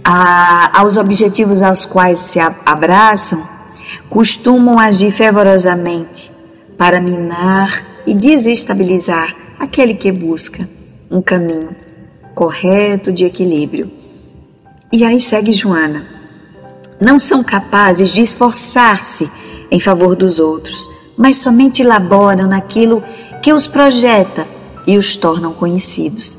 a, 0.03 0.79
aos 0.79 0.95
objetivos 0.95 1.63
aos 1.63 1.83
quais 1.83 2.19
se 2.19 2.39
abraçam, 2.39 3.43
costumam 4.07 4.79
agir 4.79 5.11
fervorosamente 5.11 6.31
para 6.77 7.01
minar 7.01 7.83
e 8.05 8.13
desestabilizar 8.13 9.35
aquele 9.59 9.95
que 9.95 10.11
busca 10.11 10.69
um 11.09 11.21
caminho 11.21 11.75
correto 12.35 13.11
de 13.11 13.25
equilíbrio. 13.25 13.91
E 14.89 15.03
aí 15.03 15.19
segue 15.19 15.51
Joana. 15.51 16.05
Não 16.99 17.19
são 17.19 17.43
capazes 17.43 18.09
de 18.09 18.21
esforçar-se 18.21 19.29
em 19.69 19.81
favor 19.81 20.15
dos 20.15 20.39
outros, 20.39 20.89
mas 21.17 21.37
somente 21.37 21.81
elaboram 21.81 22.47
naquilo 22.47 23.03
que 23.43 23.51
os 23.51 23.67
projeta 23.67 24.47
e 24.87 24.97
os 24.97 25.17
tornam 25.17 25.53
conhecidos. 25.53 26.37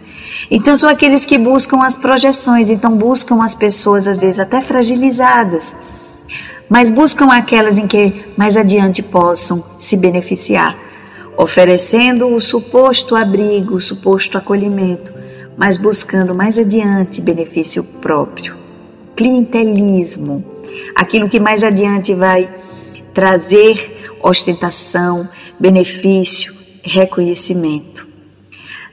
Então 0.50 0.74
são 0.74 0.88
aqueles 0.88 1.26
que 1.26 1.36
buscam 1.36 1.82
as 1.82 1.94
projeções, 1.94 2.70
então 2.70 2.96
buscam 2.96 3.44
as 3.44 3.54
pessoas 3.54 4.08
às 4.08 4.16
vezes 4.16 4.40
até 4.40 4.62
fragilizadas, 4.62 5.76
mas 6.70 6.90
buscam 6.90 7.30
aquelas 7.30 7.76
em 7.76 7.86
que 7.86 8.24
mais 8.34 8.56
adiante 8.56 9.02
possam 9.02 9.62
se 9.78 9.94
beneficiar, 9.94 10.74
oferecendo 11.36 12.34
o 12.34 12.40
suposto 12.40 13.14
abrigo, 13.14 13.74
o 13.74 13.80
suposto 13.80 14.38
acolhimento, 14.38 15.12
mas 15.58 15.76
buscando 15.76 16.34
mais 16.34 16.56
adiante 16.56 17.20
benefício 17.20 17.82
próprio. 17.82 18.56
Clientelismo, 19.16 20.44
aquilo 20.94 21.28
que 21.28 21.40
mais 21.40 21.64
adiante 21.64 22.14
vai 22.14 22.48
trazer 23.12 24.16
ostentação, 24.22 25.28
benefício, 25.58 26.54
reconhecimento. 26.84 28.06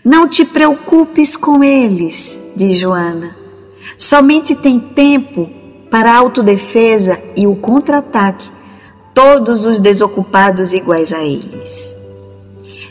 Não 0.04 0.28
te 0.28 0.44
preocupes 0.44 1.38
com 1.38 1.64
eles, 1.64 2.42
diz 2.56 2.80
Joana. 2.80 3.36
Somente 3.98 4.56
tem 4.56 4.80
tempo 4.80 5.50
para 5.90 6.12
a 6.12 6.18
autodefesa 6.18 7.20
e 7.36 7.46
o 7.46 7.56
contra-ataque, 7.56 8.50
todos 9.14 9.66
os 9.66 9.80
desocupados 9.80 10.74
iguais 10.74 11.14
a 11.14 11.24
eles. 11.24 11.96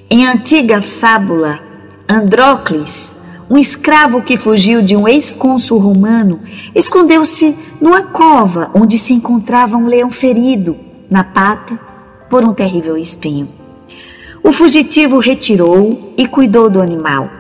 Em 0.08 0.26
antiga 0.26 0.80
fábula, 0.80 1.60
Andrócles, 2.08 3.13
um 3.48 3.58
escravo 3.58 4.22
que 4.22 4.36
fugiu 4.36 4.82
de 4.82 4.96
um 4.96 5.06
ex-cônsul 5.06 5.78
romano, 5.78 6.40
escondeu-se 6.74 7.54
numa 7.80 8.02
cova 8.02 8.70
onde 8.74 8.98
se 8.98 9.12
encontrava 9.12 9.76
um 9.76 9.86
leão 9.86 10.10
ferido 10.10 10.76
na 11.10 11.22
pata 11.22 11.78
por 12.30 12.48
um 12.48 12.54
terrível 12.54 12.96
espinho. 12.96 13.48
O 14.42 14.52
fugitivo 14.52 15.18
retirou 15.18 16.14
e 16.16 16.26
cuidou 16.26 16.68
do 16.68 16.80
animal. 16.80 17.30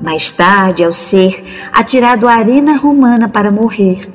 Mais 0.00 0.32
tarde, 0.32 0.82
ao 0.82 0.92
ser 0.92 1.42
atirado 1.72 2.26
à 2.26 2.34
arena 2.34 2.76
romana 2.76 3.28
para 3.28 3.50
morrer, 3.50 4.10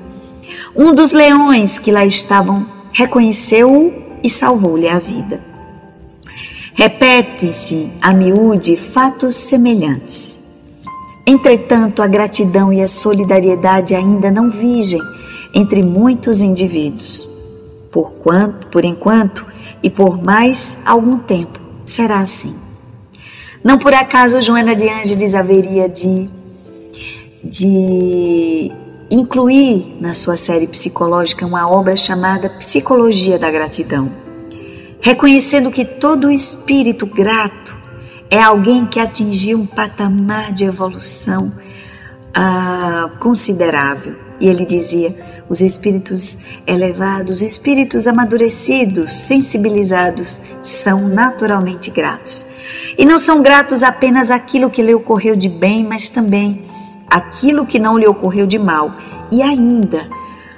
um 0.75 0.93
dos 0.93 1.13
leões 1.13 1.79
que 1.79 1.91
lá 1.91 2.05
estavam 2.05 2.65
reconheceu-o 2.91 3.93
e 4.23 4.29
salvou-lhe 4.29 4.87
a 4.87 4.99
vida. 4.99 5.39
Repete-se 6.73 7.91
a 8.01 8.13
miúde 8.13 8.75
fatos 8.75 9.35
semelhantes. 9.35 10.36
Entretanto, 11.29 12.01
a 12.01 12.07
gratidão 12.07 12.71
e 12.71 12.81
a 12.81 12.87
solidariedade 12.87 13.93
ainda 13.93 14.31
não 14.31 14.49
vigem 14.49 15.01
entre 15.53 15.83
muitos 15.83 16.41
indivíduos. 16.41 17.27
Por, 17.91 18.13
quanto, 18.13 18.67
por 18.67 18.85
enquanto 18.85 19.45
e 19.83 19.89
por 19.89 20.23
mais 20.23 20.77
algum 20.85 21.19
tempo, 21.19 21.59
será 21.83 22.19
assim. 22.19 22.55
Não 23.61 23.77
por 23.77 23.93
acaso 23.93 24.41
Joana 24.41 24.73
de 24.73 24.87
Ângeles 24.87 25.35
haveria 25.35 25.89
de, 25.89 26.29
de 27.43 28.71
incluir 29.11 29.97
na 29.99 30.13
sua 30.13 30.37
série 30.37 30.67
psicológica 30.67 31.45
uma 31.45 31.69
obra 31.69 31.97
chamada 31.97 32.49
Psicologia 32.51 33.37
da 33.37 33.51
Gratidão, 33.51 34.09
reconhecendo 35.01 35.71
que 35.71 35.83
todo 35.83 36.31
espírito 36.31 37.05
grato 37.05 37.76
é 38.29 38.41
alguém 38.41 38.85
que 38.85 38.99
atingiu 38.99 39.57
um 39.57 39.65
patamar 39.65 40.51
de 40.51 40.65
evolução 40.65 41.51
ah, 42.33 43.09
considerável. 43.19 44.15
E 44.39 44.47
ele 44.47 44.65
dizia: 44.65 45.15
os 45.49 45.61
espíritos 45.61 46.39
elevados, 46.67 47.41
espíritos 47.41 48.05
amadurecidos, 48.05 49.13
sensibilizados, 49.13 50.41
são 50.61 51.07
naturalmente 51.07 51.89
gratos. 51.89 52.45
E 52.97 53.05
não 53.05 53.17
são 53.17 53.41
gratos 53.41 53.83
apenas 53.83 54.29
àquilo 54.29 54.69
que 54.69 54.81
lhe 54.81 54.93
ocorreu 54.93 55.35
de 55.35 55.47
bem, 55.47 55.83
mas 55.83 56.09
também 56.09 56.63
aquilo 57.09 57.65
que 57.65 57.79
não 57.79 57.97
lhe 57.97 58.07
ocorreu 58.07 58.45
de 58.45 58.59
mal. 58.59 58.93
E 59.31 59.41
ainda, 59.41 60.07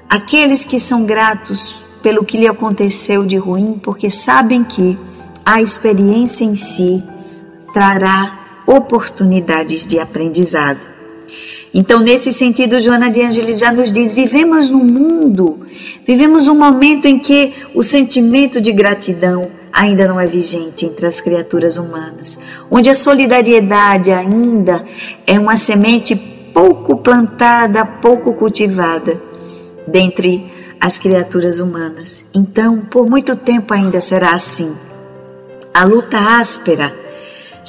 aqueles 0.10 0.66
que 0.66 0.80
são 0.80 1.06
gratos 1.06 1.78
pelo 2.02 2.26
que 2.26 2.38
lhe 2.38 2.48
aconteceu 2.48 3.26
de 3.26 3.38
ruim, 3.38 3.80
porque 3.84 4.10
sabem 4.10 4.64
que 4.64 4.98
a 5.46 5.62
experiência 5.62 6.44
em 6.44 6.56
si 6.56 7.04
trará 7.74 8.62
oportunidades 8.66 9.86
de 9.86 10.00
aprendizado. 10.00 10.88
Então, 11.74 12.00
nesse 12.00 12.32
sentido, 12.32 12.80
Joana 12.80 13.12
de 13.12 13.22
Angelis 13.22 13.60
já 13.60 13.72
nos 13.72 13.92
diz: 13.92 14.14
vivemos 14.14 14.70
num 14.70 14.84
mundo, 14.84 15.60
vivemos 16.06 16.48
um 16.48 16.56
momento 16.56 17.08
em 17.08 17.20
que 17.20 17.54
o 17.76 17.84
sentimento 17.84 18.60
de 18.60 18.72
gratidão 18.72 19.50
ainda 19.72 20.08
não 20.08 20.20
é 20.20 20.26
vigente 20.26 20.86
entre 20.86 21.06
as 21.06 21.22
criaturas 21.22 21.78
humanas, 21.78 22.40
onde 22.72 22.90
a 22.90 22.96
solidariedade 22.96 24.12
ainda 24.12 24.84
é 25.28 25.40
uma 25.40 25.58
semente 25.58 26.16
pouco 26.16 26.98
plantada, 26.98 27.86
pouco 27.86 28.34
cultivada 28.34 29.22
dentre 29.88 30.52
as 30.80 30.98
criaturas 30.98 31.60
humanas. 31.60 32.26
Então, 32.34 32.80
por 32.80 33.10
muito 33.10 33.36
tempo 33.36 33.74
ainda 33.74 34.02
será 34.02 34.34
assim. 34.34 34.74
A 35.74 35.84
luta 35.84 36.18
áspera 36.18 36.94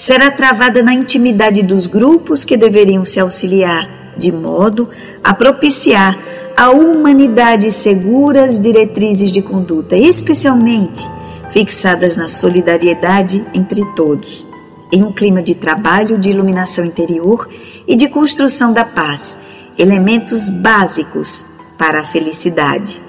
será 0.00 0.30
travada 0.30 0.82
na 0.82 0.94
intimidade 0.94 1.62
dos 1.62 1.86
grupos 1.86 2.42
que 2.42 2.56
deveriam 2.56 3.04
se 3.04 3.20
auxiliar, 3.20 3.86
de 4.16 4.32
modo 4.32 4.88
a 5.22 5.34
propiciar 5.34 6.16
a 6.56 6.70
humanidade 6.70 7.70
seguras 7.70 8.58
diretrizes 8.58 9.30
de 9.30 9.42
conduta, 9.42 9.98
especialmente 9.98 11.06
fixadas 11.50 12.16
na 12.16 12.26
solidariedade 12.26 13.44
entre 13.52 13.84
todos, 13.94 14.46
em 14.90 15.04
um 15.04 15.12
clima 15.12 15.42
de 15.42 15.54
trabalho, 15.54 16.16
de 16.16 16.30
iluminação 16.30 16.82
interior 16.82 17.46
e 17.86 17.94
de 17.94 18.08
construção 18.08 18.72
da 18.72 18.86
paz, 18.86 19.36
elementos 19.78 20.48
básicos 20.48 21.44
para 21.76 22.00
a 22.00 22.04
felicidade. 22.04 23.02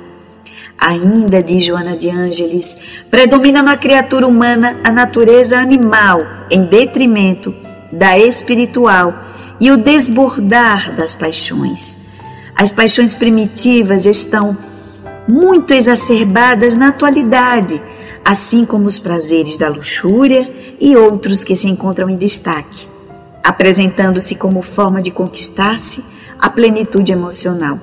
Ainda, 0.82 1.44
diz 1.44 1.64
Joana 1.64 1.96
de 1.96 2.10
Ângeles, 2.10 2.76
predomina 3.12 3.62
na 3.62 3.78
criatura 3.78 4.28
humana 4.28 4.80
a 4.84 4.92
natureza 4.92 5.60
animal 5.60 6.22
em 6.50 6.66
detrimento 6.66 7.54
da 7.92 8.18
espiritual 8.18 9.14
e 9.60 9.70
o 9.70 9.78
desbordar 9.78 10.96
das 10.96 11.14
paixões. 11.14 12.00
As 12.56 12.72
paixões 12.72 13.14
primitivas 13.14 14.08
estão 14.08 14.58
muito 15.28 15.72
exacerbadas 15.72 16.76
na 16.76 16.88
atualidade, 16.88 17.80
assim 18.26 18.66
como 18.66 18.88
os 18.88 18.98
prazeres 18.98 19.60
da 19.60 19.70
luxúria 19.70 20.52
e 20.80 20.96
outros 20.96 21.44
que 21.44 21.56
se 21.56 21.68
encontram 21.68 22.10
em 22.10 22.18
destaque, 22.18 22.88
apresentando-se 23.44 24.34
como 24.34 24.64
forma 24.64 25.00
de 25.00 25.12
conquistar-se 25.12 26.04
a 26.40 26.50
plenitude 26.50 27.12
emocional 27.12 27.78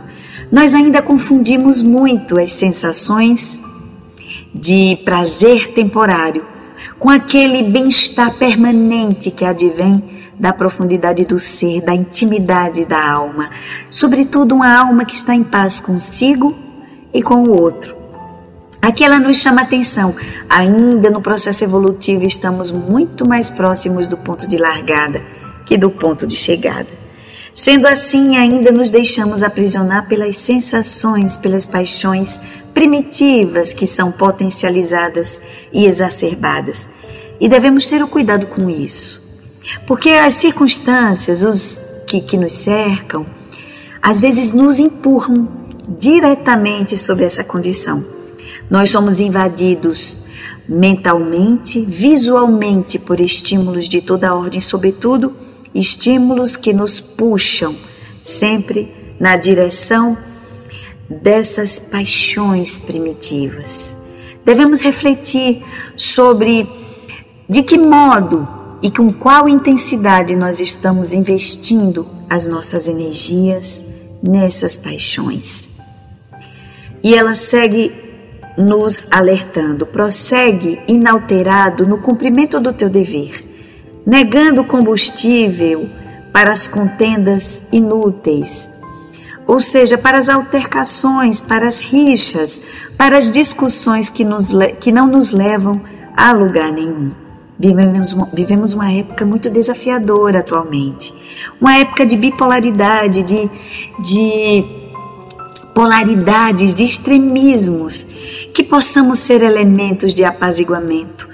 nós 0.50 0.74
ainda 0.74 1.02
confundimos 1.02 1.82
muito 1.82 2.38
as 2.38 2.52
sensações 2.52 3.61
de 4.54 4.96
prazer 5.04 5.72
temporário 5.72 6.44
com 6.98 7.11
aquele 7.11 7.64
bem-estar 7.64 8.34
permanente 8.34 9.30
que 9.30 9.44
advém 9.44 10.02
da 10.38 10.52
profundidade 10.52 11.24
do 11.24 11.38
ser, 11.38 11.82
da 11.82 11.94
intimidade 11.94 12.84
da 12.84 13.11
alma, 13.11 13.50
sobretudo 13.90 14.54
uma 14.54 14.72
alma 14.72 15.04
que 15.04 15.14
está 15.14 15.34
em 15.34 15.44
paz 15.44 15.80
consigo 15.80 16.56
e 17.12 17.22
com 17.22 17.42
o 17.42 17.61
outro. 17.61 17.96
Aqui 18.80 19.02
ela 19.02 19.18
nos 19.18 19.38
chama 19.38 19.62
atenção. 19.62 20.14
Ainda 20.48 21.11
no 21.11 21.20
processo 21.20 21.64
evolutivo 21.64 22.24
estamos 22.24 22.70
muito 22.70 23.28
mais 23.28 23.50
próximos 23.50 24.06
do 24.06 24.16
ponto 24.16 24.46
de 24.46 24.56
largada 24.56 25.20
que 25.66 25.76
do 25.76 25.90
ponto 25.90 26.26
de 26.26 26.37
chegada. 26.37 27.07
Sendo 27.60 27.88
assim, 27.88 28.36
ainda 28.36 28.70
nos 28.70 28.88
deixamos 28.88 29.42
aprisionar 29.42 30.06
pelas 30.06 30.36
sensações, 30.36 31.36
pelas 31.36 31.66
paixões 31.66 32.38
primitivas 32.72 33.72
que 33.72 33.84
são 33.84 34.12
potencializadas 34.12 35.40
e 35.72 35.84
exacerbadas. 35.84 36.86
E 37.40 37.48
devemos 37.48 37.88
ter 37.88 38.00
o 38.00 38.06
cuidado 38.06 38.46
com 38.46 38.70
isso. 38.70 39.20
Porque 39.88 40.10
as 40.10 40.34
circunstâncias, 40.34 41.42
os 41.42 41.82
que, 42.06 42.20
que 42.20 42.36
nos 42.36 42.52
cercam, 42.52 43.26
às 44.00 44.20
vezes 44.20 44.52
nos 44.52 44.78
empurram 44.78 45.48
diretamente 45.98 46.96
sobre 46.96 47.24
essa 47.24 47.42
condição. 47.42 48.06
Nós 48.70 48.88
somos 48.88 49.18
invadidos 49.18 50.20
mentalmente, 50.68 51.80
visualmente 51.80 53.00
por 53.00 53.20
estímulos 53.20 53.88
de 53.88 54.00
toda 54.00 54.32
ordem, 54.32 54.60
sobretudo 54.60 55.47
estímulos 55.74 56.57
que 56.57 56.72
nos 56.72 57.00
puxam 57.00 57.74
sempre 58.22 58.92
na 59.18 59.37
direção 59.37 60.16
dessas 61.09 61.78
paixões 61.78 62.78
primitivas. 62.78 63.94
Devemos 64.44 64.81
refletir 64.81 65.64
sobre 65.96 66.68
de 67.48 67.62
que 67.62 67.78
modo 67.78 68.46
e 68.83 68.90
com 68.90 69.12
qual 69.12 69.48
intensidade 69.48 70.37
nós 70.37 70.61
estamos 70.61 71.12
investindo 71.12 72.07
as 72.28 72.46
nossas 72.46 72.87
energias 72.87 73.83
nessas 74.22 74.76
paixões. 74.76 75.68
E 77.02 77.14
ela 77.14 77.35
segue 77.35 77.92
nos 78.57 79.07
alertando: 79.11 79.87
prossegue 79.87 80.81
inalterado 80.88 81.87
no 81.87 81.98
cumprimento 81.98 82.61
do 82.61 82.72
teu 82.72 82.88
dever, 82.88 83.44
negando 84.08 84.64
combustível 84.64 85.86
para 86.32 86.50
as 86.50 86.66
contendas 86.66 87.68
inúteis, 87.70 88.66
ou 89.46 89.60
seja, 89.60 89.98
para 89.98 90.16
as 90.16 90.30
altercações, 90.30 91.42
para 91.42 91.68
as 91.68 91.80
rixas, 91.80 92.62
para 92.96 93.18
as 93.18 93.30
discussões 93.30 94.08
que, 94.08 94.24
nos, 94.24 94.50
que 94.80 94.90
não 94.90 95.06
nos 95.06 95.30
levam 95.30 95.78
a 96.16 96.32
lugar 96.32 96.72
nenhum. 96.72 97.10
Vivemos 97.58 98.12
uma, 98.12 98.28
vivemos 98.32 98.72
uma 98.72 98.90
época 98.90 99.26
muito 99.26 99.50
desafiadora 99.50 100.38
atualmente, 100.38 101.12
uma 101.60 101.76
época 101.76 102.06
de 102.06 102.16
bipolaridade, 102.16 103.22
de, 103.22 103.50
de 104.00 104.64
polaridades, 105.74 106.72
de 106.74 106.84
extremismos, 106.84 108.06
que 108.54 108.64
possamos 108.64 109.18
ser 109.18 109.42
elementos 109.42 110.14
de 110.14 110.24
apaziguamento, 110.24 111.27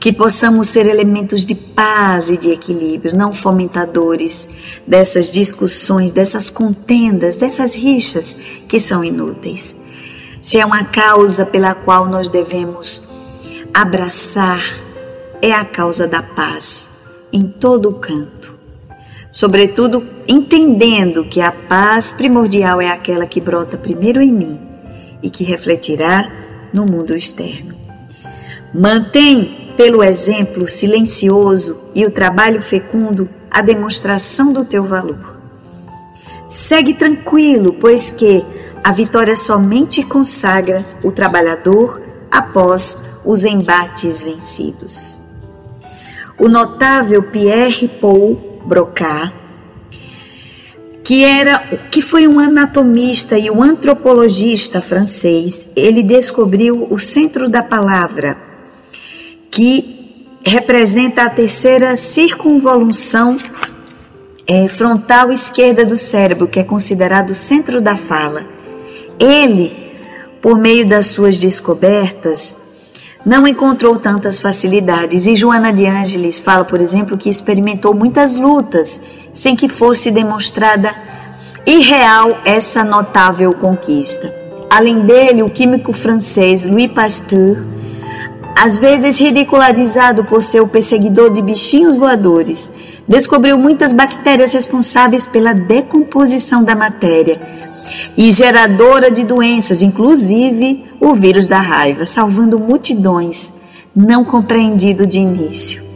que 0.00 0.14
possamos 0.14 0.68
ser 0.68 0.86
elementos 0.86 1.44
de 1.44 1.54
paz 1.54 2.30
e 2.30 2.38
de 2.38 2.50
equilíbrio, 2.50 3.14
não 3.14 3.34
fomentadores 3.34 4.48
dessas 4.86 5.30
discussões, 5.30 6.10
dessas 6.10 6.48
contendas, 6.48 7.36
dessas 7.36 7.74
rixas 7.74 8.34
que 8.66 8.80
são 8.80 9.04
inúteis. 9.04 9.76
Se 10.40 10.58
é 10.58 10.64
uma 10.64 10.84
causa 10.84 11.44
pela 11.44 11.74
qual 11.74 12.06
nós 12.06 12.30
devemos 12.30 13.02
abraçar 13.74 14.62
é 15.42 15.52
a 15.52 15.66
causa 15.66 16.06
da 16.06 16.22
paz 16.22 16.88
em 17.30 17.42
todo 17.42 17.90
o 17.90 17.94
canto. 17.94 18.58
Sobretudo 19.30 20.02
entendendo 20.26 21.26
que 21.26 21.42
a 21.42 21.52
paz 21.52 22.14
primordial 22.14 22.80
é 22.80 22.88
aquela 22.88 23.26
que 23.26 23.40
brota 23.40 23.76
primeiro 23.76 24.22
em 24.22 24.32
mim 24.32 24.58
e 25.22 25.28
que 25.28 25.44
refletirá 25.44 26.30
no 26.72 26.86
mundo 26.86 27.14
externo. 27.14 27.74
Mantém 28.72 29.59
pelo 29.80 30.04
exemplo 30.04 30.68
silencioso 30.68 31.80
e 31.94 32.04
o 32.04 32.10
trabalho 32.10 32.60
fecundo 32.60 33.26
a 33.50 33.62
demonstração 33.62 34.52
do 34.52 34.62
teu 34.62 34.84
valor. 34.84 35.40
Segue 36.46 36.92
tranquilo, 36.92 37.72
pois 37.80 38.12
que 38.12 38.44
a 38.84 38.92
vitória 38.92 39.34
somente 39.34 40.02
consagra 40.02 40.84
o 41.02 41.10
trabalhador 41.10 41.98
após 42.30 43.22
os 43.24 43.42
embates 43.42 44.22
vencidos 44.22 45.18
o 46.38 46.48
notável 46.48 47.22
Pierre 47.22 47.86
Paul 47.86 48.62
Broca, 48.64 49.30
que 51.04 51.22
era 51.22 51.58
que 51.90 52.00
foi 52.00 52.26
um 52.26 52.38
anatomista 52.38 53.38
e 53.38 53.50
um 53.50 53.62
antropologista 53.62 54.80
francês, 54.80 55.68
ele 55.76 56.02
descobriu 56.02 56.86
o 56.90 56.98
centro 56.98 57.46
da 57.46 57.62
palavra, 57.62 58.49
que 59.50 60.38
representa 60.44 61.24
a 61.24 61.30
terceira 61.30 61.96
circunvolução 61.96 63.36
é, 64.46 64.68
frontal 64.68 65.30
esquerda 65.30 65.84
do 65.84 65.98
cérebro, 65.98 66.48
que 66.48 66.60
é 66.60 66.64
considerado 66.64 67.30
o 67.30 67.34
centro 67.34 67.80
da 67.80 67.96
fala. 67.96 68.44
Ele, 69.18 69.72
por 70.40 70.58
meio 70.58 70.86
das 70.86 71.06
suas 71.06 71.38
descobertas, 71.38 72.56
não 73.24 73.46
encontrou 73.46 73.98
tantas 73.98 74.40
facilidades 74.40 75.26
e 75.26 75.36
Joana 75.36 75.72
de 75.72 75.86
Ângeles 75.86 76.40
fala, 76.40 76.64
por 76.64 76.80
exemplo, 76.80 77.18
que 77.18 77.28
experimentou 77.28 77.94
muitas 77.94 78.36
lutas 78.36 79.00
sem 79.32 79.54
que 79.54 79.68
fosse 79.68 80.10
demonstrada 80.10 80.94
irreal 81.66 82.30
essa 82.44 82.82
notável 82.82 83.52
conquista. 83.52 84.32
Além 84.70 85.00
dele, 85.00 85.42
o 85.42 85.50
químico 85.50 85.92
francês 85.92 86.64
Louis 86.64 86.90
Pasteur, 86.90 87.58
às 88.62 88.78
vezes 88.78 89.18
ridicularizado 89.18 90.22
por 90.22 90.42
ser 90.42 90.60
o 90.60 90.68
perseguidor 90.68 91.32
de 91.32 91.40
bichinhos 91.40 91.96
voadores, 91.96 92.70
descobriu 93.08 93.56
muitas 93.56 93.94
bactérias 93.94 94.52
responsáveis 94.52 95.26
pela 95.26 95.54
decomposição 95.54 96.62
da 96.62 96.74
matéria 96.74 97.40
e 98.18 98.30
geradora 98.30 99.10
de 99.10 99.24
doenças, 99.24 99.80
inclusive 99.80 100.84
o 101.00 101.14
vírus 101.14 101.46
da 101.46 101.58
raiva, 101.58 102.04
salvando 102.04 102.58
multidões, 102.58 103.50
não 103.96 104.26
compreendido 104.26 105.06
de 105.06 105.20
início. 105.20 105.89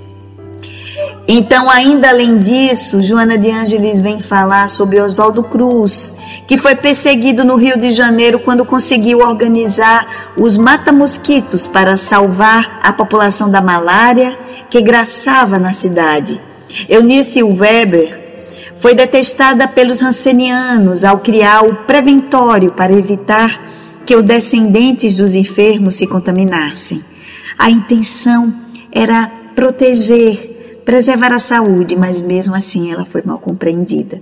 Então, 1.27 1.71
ainda 1.71 2.11
além 2.11 2.39
disso, 2.39 3.03
Joana 3.03 3.39
de 3.39 3.51
Ângeles 3.51 4.03
vem 4.03 4.21
falar 4.21 4.69
sobre 4.69 5.01
Oswaldo 5.01 5.43
Cruz, 5.43 6.15
que 6.47 6.59
foi 6.59 6.75
perseguido 6.75 7.45
no 7.45 7.57
Rio 7.57 7.79
de 7.79 7.91
Janeiro 7.91 8.39
quando 8.39 8.65
conseguiu 8.65 9.21
organizar 9.21 10.33
os 10.37 10.59
mata-mosquitos 10.59 11.67
para 11.67 11.97
salvar 11.97 12.81
a 12.83 12.93
população 12.93 13.51
da 13.51 13.63
malária 13.63 14.39
que 14.69 14.83
graçava 14.83 15.59
na 15.59 15.73
cidade. 15.73 16.39
Eunice 16.89 17.43
Weber 17.43 18.23
foi 18.77 18.95
detestada 18.95 19.67
pelos 19.67 20.01
rancenianos 20.01 21.07
ao 21.07 21.21
criar 21.21 21.63
o 21.63 21.75
preventório 21.87 22.73
para 22.73 22.93
evitar 22.93 23.61
que 24.05 24.15
os 24.15 24.23
descendentes 24.23 25.17
dos 25.17 25.35
enfermos 25.35 25.95
se 25.95 26.07
contaminassem. 26.07 27.03
A 27.59 27.71
intenção 27.71 28.53
era 28.93 29.31
proteger, 29.55 30.54
preservar 30.85 31.33
a 31.33 31.39
saúde, 31.39 31.97
mas 31.97 32.21
mesmo 32.21 32.55
assim 32.55 32.93
ela 32.93 33.05
foi 33.05 33.23
mal 33.25 33.39
compreendida. 33.39 34.21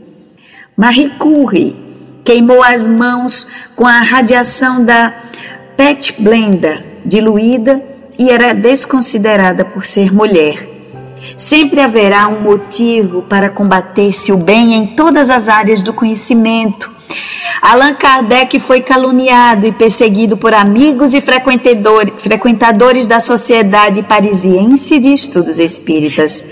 Marie 0.77 1.11
Curie 1.18 1.77
queimou 2.25 2.62
as 2.62 2.87
mãos 2.87 3.46
com 3.75 3.87
a 3.87 4.01
radiação 4.01 4.85
da 4.85 5.12
PET 5.77 6.22
blenda 6.22 6.85
diluída 7.05 7.83
e 8.18 8.31
era 8.31 8.55
desconsiderada 8.55 9.64
por 9.64 9.85
ser 9.85 10.12
mulher. 10.12 10.68
Sempre 11.37 11.81
haverá 11.81 12.29
um 12.29 12.40
motivo 12.40 13.22
para 13.22 13.48
combater-se 13.48 14.33
o 14.33 14.37
bem 14.37 14.75
em 14.75 14.87
todas 14.87 15.31
as 15.31 15.48
áreas 15.48 15.83
do 15.83 15.92
conhecimento. 15.92 16.92
Allan 17.62 17.94
Kardec 17.94 18.59
foi 18.59 18.81
caluniado 18.81 19.68
e 19.68 19.70
perseguido 19.70 20.37
por 20.37 20.53
amigos 20.53 21.14
e 21.14 21.20
frequentadores 21.20 23.07
da 23.07 23.20
Sociedade 23.20 24.03
Parisiense 24.03 24.98
de 24.98 25.14
Estudos 25.14 25.61
Espíritas, 25.61 26.44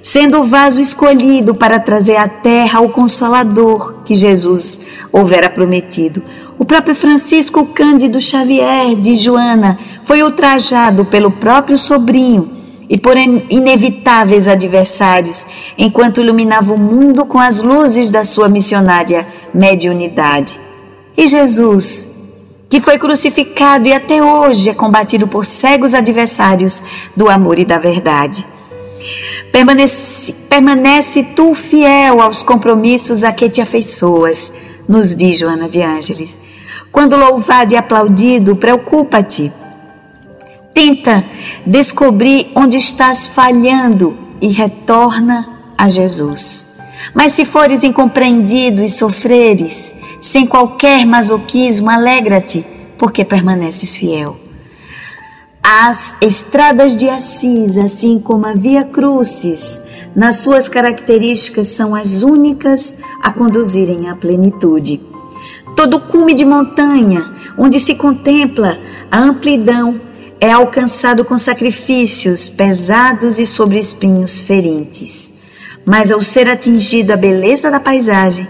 sendo 0.00 0.40
o 0.40 0.44
vaso 0.44 0.80
escolhido 0.80 1.52
para 1.52 1.80
trazer 1.80 2.14
à 2.14 2.28
terra 2.28 2.80
o 2.80 2.90
Consolador 2.90 4.04
que 4.04 4.14
Jesus 4.14 4.82
houvera 5.10 5.50
prometido. 5.50 6.22
O 6.56 6.64
próprio 6.64 6.94
Francisco 6.94 7.66
Cândido 7.66 8.20
Xavier 8.20 8.94
de 8.94 9.16
Joana 9.16 9.80
foi 10.04 10.22
ultrajado 10.22 11.04
pelo 11.04 11.32
próprio 11.32 11.76
sobrinho 11.76 12.52
e 12.88 12.96
por 12.96 13.16
inevitáveis 13.16 14.46
adversários, 14.46 15.44
enquanto 15.76 16.20
iluminava 16.20 16.72
o 16.72 16.80
mundo 16.80 17.24
com 17.24 17.40
as 17.40 17.60
luzes 17.60 18.10
da 18.10 18.22
sua 18.22 18.48
missionária 18.48 19.26
mediunidade. 19.54 20.58
E 21.16 21.26
Jesus, 21.26 22.06
que 22.70 22.80
foi 22.80 22.98
crucificado 22.98 23.86
e 23.86 23.92
até 23.92 24.22
hoje 24.22 24.70
é 24.70 24.74
combatido 24.74 25.28
por 25.28 25.44
cegos 25.44 25.94
adversários 25.94 26.82
do 27.14 27.28
amor 27.28 27.58
e 27.58 27.64
da 27.64 27.78
verdade. 27.78 28.46
Permanece, 29.52 30.32
permanece 30.48 31.22
tu 31.22 31.54
fiel 31.54 32.22
aos 32.22 32.42
compromissos 32.42 33.22
a 33.24 33.32
que 33.32 33.50
te 33.50 33.60
afeiçoas, 33.60 34.50
nos 34.88 35.14
diz 35.14 35.38
Joana 35.38 35.68
de 35.68 35.82
Ângeles. 35.82 36.38
Quando 36.90 37.16
louvado 37.16 37.74
e 37.74 37.76
aplaudido, 37.76 38.56
preocupa-te. 38.56 39.52
Tenta 40.72 41.24
descobrir 41.66 42.50
onde 42.54 42.78
estás 42.78 43.26
falhando 43.26 44.16
e 44.40 44.48
retorna 44.48 45.46
a 45.76 45.88
Jesus. 45.90 46.71
Mas 47.14 47.32
se 47.32 47.44
fores 47.44 47.84
incompreendido 47.84 48.82
e 48.82 48.88
sofreres, 48.88 49.94
sem 50.20 50.46
qualquer 50.46 51.04
masoquismo, 51.04 51.90
alegra-te, 51.90 52.64
porque 52.96 53.24
permaneces 53.24 53.96
fiel. 53.96 54.36
As 55.62 56.16
estradas 56.20 56.96
de 56.96 57.08
Assis, 57.08 57.78
assim 57.78 58.18
como 58.18 58.46
a 58.46 58.52
Via 58.52 58.84
Crucis, 58.84 59.80
nas 60.14 60.36
suas 60.36 60.68
características 60.68 61.68
são 61.68 61.94
as 61.94 62.22
únicas 62.22 62.98
a 63.22 63.32
conduzirem 63.32 64.08
à 64.08 64.14
plenitude. 64.14 65.00
Todo 65.76 66.00
cume 66.00 66.34
de 66.34 66.44
montanha, 66.44 67.32
onde 67.56 67.80
se 67.80 67.94
contempla 67.94 68.78
a 69.10 69.18
amplidão, 69.18 70.00
é 70.40 70.50
alcançado 70.50 71.24
com 71.24 71.38
sacrifícios 71.38 72.48
pesados 72.48 73.38
e 73.38 73.46
sobre 73.46 73.78
espinhos 73.78 74.40
ferentes. 74.40 75.31
Mas 75.84 76.10
ao 76.10 76.22
ser 76.22 76.48
atingido 76.48 77.12
a 77.12 77.16
beleza 77.16 77.70
da 77.70 77.80
paisagem, 77.80 78.46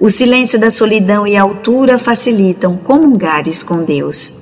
o 0.00 0.08
silêncio 0.08 0.58
da 0.58 0.70
solidão 0.70 1.26
e 1.26 1.36
a 1.36 1.42
altura 1.42 1.98
facilitam 1.98 2.76
comungares 2.76 3.62
com 3.62 3.84
Deus. 3.84 4.34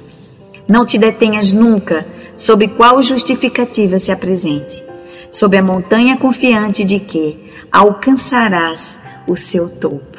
Não 0.68 0.86
te 0.86 0.96
detenhas 0.96 1.52
nunca 1.52 2.06
sob 2.36 2.68
qual 2.68 3.02
justificativa 3.02 3.98
se 3.98 4.12
apresente, 4.12 4.82
sob 5.30 5.56
a 5.56 5.62
montanha 5.62 6.16
confiante 6.16 6.84
de 6.84 7.00
que 7.00 7.50
alcançarás 7.72 9.00
o 9.26 9.36
seu 9.36 9.68
topo. 9.68 10.18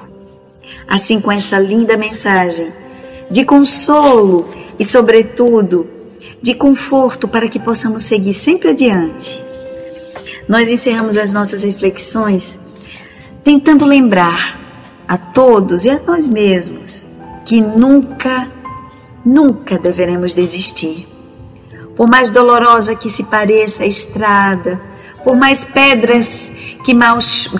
Assim, 0.88 1.21
com 1.21 1.32
essa 1.32 1.58
linda 1.58 1.95
mensagem 1.95 2.73
de 3.32 3.45
consolo 3.45 4.49
e, 4.77 4.84
sobretudo, 4.84 5.88
de 6.41 6.53
conforto 6.53 7.27
para 7.27 7.47
que 7.47 7.60
possamos 7.60 8.03
seguir 8.03 8.34
sempre 8.34 8.69
adiante, 8.69 9.41
nós 10.49 10.69
encerramos 10.69 11.15
as 11.15 11.31
nossas 11.31 11.63
reflexões 11.63 12.59
tentando 13.43 13.85
lembrar 13.85 14.59
a 15.07 15.17
todos 15.17 15.85
e 15.85 15.89
a 15.89 15.99
nós 16.01 16.27
mesmos 16.27 17.05
que 17.45 17.62
nunca 17.62 18.59
Nunca 19.25 19.77
deveremos 19.77 20.33
desistir. 20.33 21.05
Por 21.95 22.09
mais 22.09 22.29
dolorosa 22.29 22.95
que 22.95 23.09
se 23.09 23.25
pareça 23.25 23.83
a 23.83 23.88
estrada, 23.88 24.79
por 25.23 25.35
mais 25.35 25.65
pedras 25.65 26.53
que, 26.85 26.95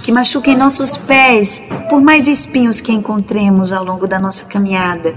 que 0.02 0.12
machuquem 0.12 0.56
nossos 0.56 0.96
pés, 0.96 1.62
por 1.90 2.02
mais 2.02 2.28
espinhos 2.28 2.80
que 2.80 2.94
encontremos 2.94 3.74
ao 3.74 3.84
longo 3.84 4.08
da 4.08 4.18
nossa 4.18 4.46
caminhada, 4.46 5.14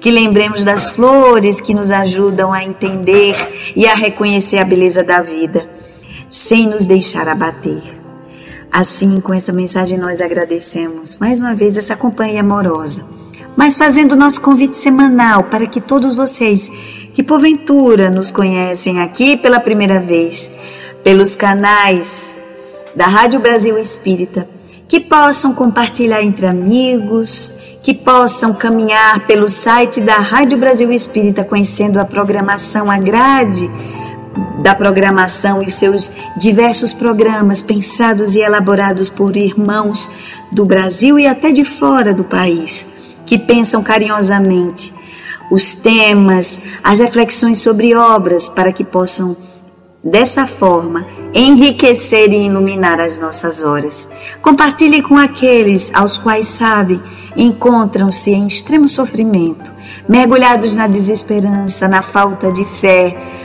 que 0.00 0.10
lembremos 0.10 0.64
das 0.64 0.86
flores 0.86 1.60
que 1.60 1.74
nos 1.74 1.90
ajudam 1.90 2.52
a 2.52 2.64
entender 2.64 3.36
e 3.76 3.86
a 3.86 3.94
reconhecer 3.94 4.58
a 4.58 4.64
beleza 4.64 5.04
da 5.04 5.20
vida, 5.20 5.68
sem 6.36 6.68
nos 6.68 6.86
deixar 6.86 7.28
abater. 7.28 7.82
Assim, 8.70 9.20
com 9.20 9.32
essa 9.32 9.52
mensagem, 9.52 9.98
nós 9.98 10.20
agradecemos 10.20 11.16
mais 11.16 11.40
uma 11.40 11.54
vez 11.54 11.78
essa 11.78 11.96
companhia 11.96 12.40
amorosa 12.40 13.16
mas 13.56 13.76
fazendo 13.76 14.14
nosso 14.14 14.40
convite 14.40 14.76
semanal 14.76 15.44
para 15.44 15.66
que 15.66 15.80
todos 15.80 16.14
vocês 16.14 16.70
que 17.14 17.22
porventura 17.22 18.10
nos 18.10 18.30
conhecem 18.30 19.00
aqui 19.00 19.38
pela 19.38 19.58
primeira 19.58 19.98
vez, 19.98 20.50
pelos 21.02 21.34
canais 21.34 22.36
da 22.94 23.06
Rádio 23.06 23.40
Brasil 23.40 23.78
Espírita, 23.78 24.46
que 24.86 25.00
possam 25.00 25.54
compartilhar 25.54 26.22
entre 26.22 26.46
amigos, 26.46 27.54
que 27.82 27.94
possam 27.94 28.52
caminhar 28.52 29.26
pelo 29.26 29.48
site 29.48 30.00
da 30.02 30.16
Rádio 30.16 30.58
Brasil 30.58 30.92
Espírita, 30.92 31.42
conhecendo 31.42 31.98
a 31.98 32.04
programação, 32.04 32.90
a 32.90 32.98
grade 32.98 33.70
da 34.62 34.74
programação 34.74 35.62
e 35.62 35.70
seus 35.70 36.12
diversos 36.36 36.92
programas 36.92 37.62
pensados 37.62 38.34
e 38.34 38.40
elaborados 38.40 39.08
por 39.08 39.36
irmãos 39.36 40.10
do 40.52 40.64
Brasil 40.64 41.18
e 41.18 41.26
até 41.26 41.52
de 41.52 41.64
fora 41.64 42.12
do 42.12 42.24
país 42.24 42.86
que 43.26 43.36
pensam 43.36 43.82
carinhosamente 43.82 44.94
os 45.50 45.74
temas, 45.74 46.60
as 46.82 47.00
reflexões 47.00 47.58
sobre 47.58 47.94
obras, 47.94 48.48
para 48.48 48.72
que 48.72 48.84
possam, 48.84 49.36
dessa 50.02 50.46
forma, 50.46 51.06
enriquecer 51.34 52.32
e 52.32 52.46
iluminar 52.46 53.00
as 53.00 53.18
nossas 53.18 53.62
horas. 53.62 54.08
Compartilhe 54.42 55.02
com 55.02 55.16
aqueles 55.16 55.94
aos 55.94 56.16
quais 56.16 56.46
sabem 56.46 57.00
encontram-se 57.36 58.30
em 58.30 58.46
extremo 58.46 58.88
sofrimento, 58.88 59.70
mergulhados 60.08 60.74
na 60.74 60.86
desesperança, 60.86 61.86
na 61.86 62.00
falta 62.00 62.50
de 62.50 62.64
fé, 62.64 63.35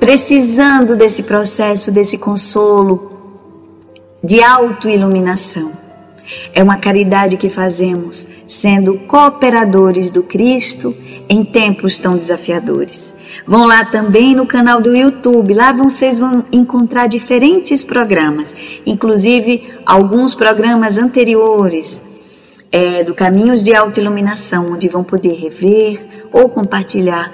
precisando 0.00 0.94
desse 0.96 1.22
processo, 1.22 1.90
desse 1.90 2.18
consolo, 2.18 3.12
de 4.22 4.42
autoiluminação. 4.42 5.72
É 6.52 6.62
uma 6.62 6.76
caridade 6.76 7.36
que 7.36 7.48
fazemos 7.48 8.26
sendo 8.48 8.98
cooperadores 9.00 10.10
do 10.10 10.22
Cristo 10.22 10.94
em 11.28 11.44
tempos 11.44 11.98
tão 11.98 12.16
desafiadores. 12.16 13.14
Vão 13.46 13.66
lá 13.66 13.84
também 13.84 14.34
no 14.34 14.46
canal 14.46 14.80
do 14.80 14.96
YouTube, 14.96 15.54
lá 15.54 15.72
vocês 15.72 16.18
vão 16.18 16.44
encontrar 16.52 17.06
diferentes 17.06 17.84
programas, 17.84 18.54
inclusive 18.84 19.72
alguns 19.84 20.34
programas 20.34 20.98
anteriores 20.98 22.00
é, 22.72 23.04
do 23.04 23.14
Caminhos 23.14 23.62
de 23.62 23.74
Autoiluminação, 23.74 24.72
onde 24.72 24.88
vão 24.88 25.04
poder 25.04 25.34
rever 25.34 26.28
ou 26.32 26.48
compartilhar 26.48 27.32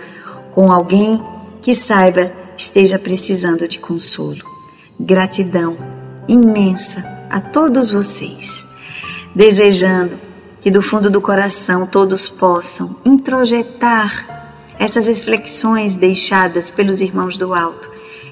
com 0.50 0.70
alguém 0.70 1.22
que 1.60 1.74
saiba 1.74 2.30
esteja 2.56 2.98
precisando 2.98 3.66
de 3.68 3.78
consolo. 3.78 4.44
Gratidão 4.98 5.76
imensa 6.28 7.04
a 7.30 7.40
todos 7.40 7.90
vocês 7.90 8.72
desejando 9.34 10.12
que 10.60 10.70
do 10.70 10.82
fundo 10.82 11.10
do 11.10 11.20
coração 11.20 11.86
todos 11.86 12.28
possam 12.28 12.96
introjetar 13.04 14.74
essas 14.78 15.06
reflexões 15.06 15.96
deixadas 15.96 16.70
pelos 16.70 17.00
irmãos 17.00 17.36
do 17.36 17.54
alto 17.54 17.90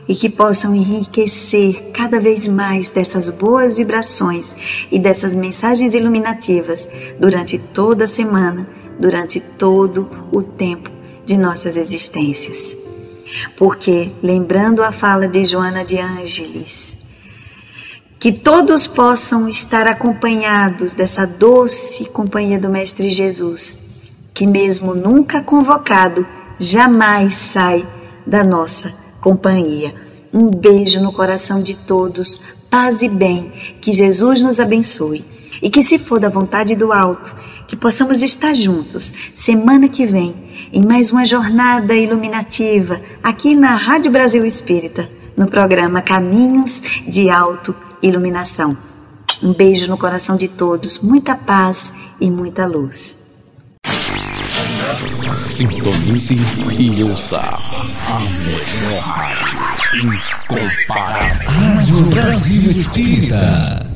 e 0.08 0.14
que 0.14 0.28
possam 0.28 0.74
enriquecer 0.74 1.90
cada 1.92 2.18
vez 2.18 2.46
mais 2.46 2.90
dessas 2.90 3.30
boas 3.30 3.74
vibrações 3.74 4.56
e 4.90 4.98
dessas 4.98 5.34
mensagens 5.34 5.94
iluminativas 5.94 6.88
durante 7.18 7.58
toda 7.58 8.04
a 8.04 8.08
semana, 8.08 8.68
durante 8.98 9.40
todo 9.40 10.08
o 10.32 10.42
tempo 10.42 10.90
de 11.24 11.36
nossas 11.36 11.76
existências. 11.76 12.89
Porque, 13.56 14.12
lembrando 14.22 14.82
a 14.82 14.92
fala 14.92 15.28
de 15.28 15.44
Joana 15.44 15.84
de 15.84 15.98
Ângeles, 15.98 16.96
que 18.18 18.32
todos 18.32 18.86
possam 18.86 19.48
estar 19.48 19.86
acompanhados 19.86 20.94
dessa 20.94 21.26
doce 21.26 22.04
companhia 22.06 22.58
do 22.58 22.68
Mestre 22.68 23.10
Jesus, 23.10 24.12
que, 24.34 24.46
mesmo 24.46 24.94
nunca 24.94 25.42
convocado, 25.42 26.26
jamais 26.58 27.34
sai 27.34 27.86
da 28.26 28.44
nossa 28.44 28.92
companhia. 29.20 29.94
Um 30.32 30.50
beijo 30.50 31.00
no 31.00 31.12
coração 31.12 31.62
de 31.62 31.74
todos, 31.74 32.40
paz 32.70 33.02
e 33.02 33.08
bem, 33.08 33.50
que 33.80 33.92
Jesus 33.92 34.40
nos 34.40 34.60
abençoe 34.60 35.24
e 35.62 35.70
que, 35.70 35.82
se 35.82 35.98
for 35.98 36.20
da 36.20 36.28
vontade 36.28 36.76
do 36.76 36.92
alto, 36.92 37.34
que 37.70 37.76
possamos 37.76 38.20
estar 38.20 38.52
juntos 38.52 39.14
semana 39.32 39.86
que 39.86 40.04
vem 40.04 40.34
em 40.72 40.84
mais 40.84 41.12
uma 41.12 41.24
jornada 41.24 41.94
iluminativa 41.94 43.00
aqui 43.22 43.54
na 43.54 43.76
Rádio 43.76 44.10
Brasil 44.10 44.44
Espírita, 44.44 45.08
no 45.36 45.46
programa 45.46 46.02
Caminhos 46.02 46.82
de 47.06 47.30
Alto 47.30 47.72
iluminação. 48.02 48.76
Um 49.40 49.54
beijo 49.54 49.86
no 49.86 49.96
coração 49.96 50.36
de 50.36 50.48
todos, 50.48 50.98
muita 50.98 51.36
paz 51.36 51.92
e 52.20 52.28
muita 52.28 52.66
luz. 52.66 53.20
Sintonize 55.06 56.36
e 56.76 57.04
ouça 57.04 57.38
a 57.38 58.18
melhor 58.18 59.00
rádio 59.00 59.60
incomparável. 60.02 61.48
Rádio 61.48 62.02
Brasil 62.06 62.68
Espírita. 62.68 63.89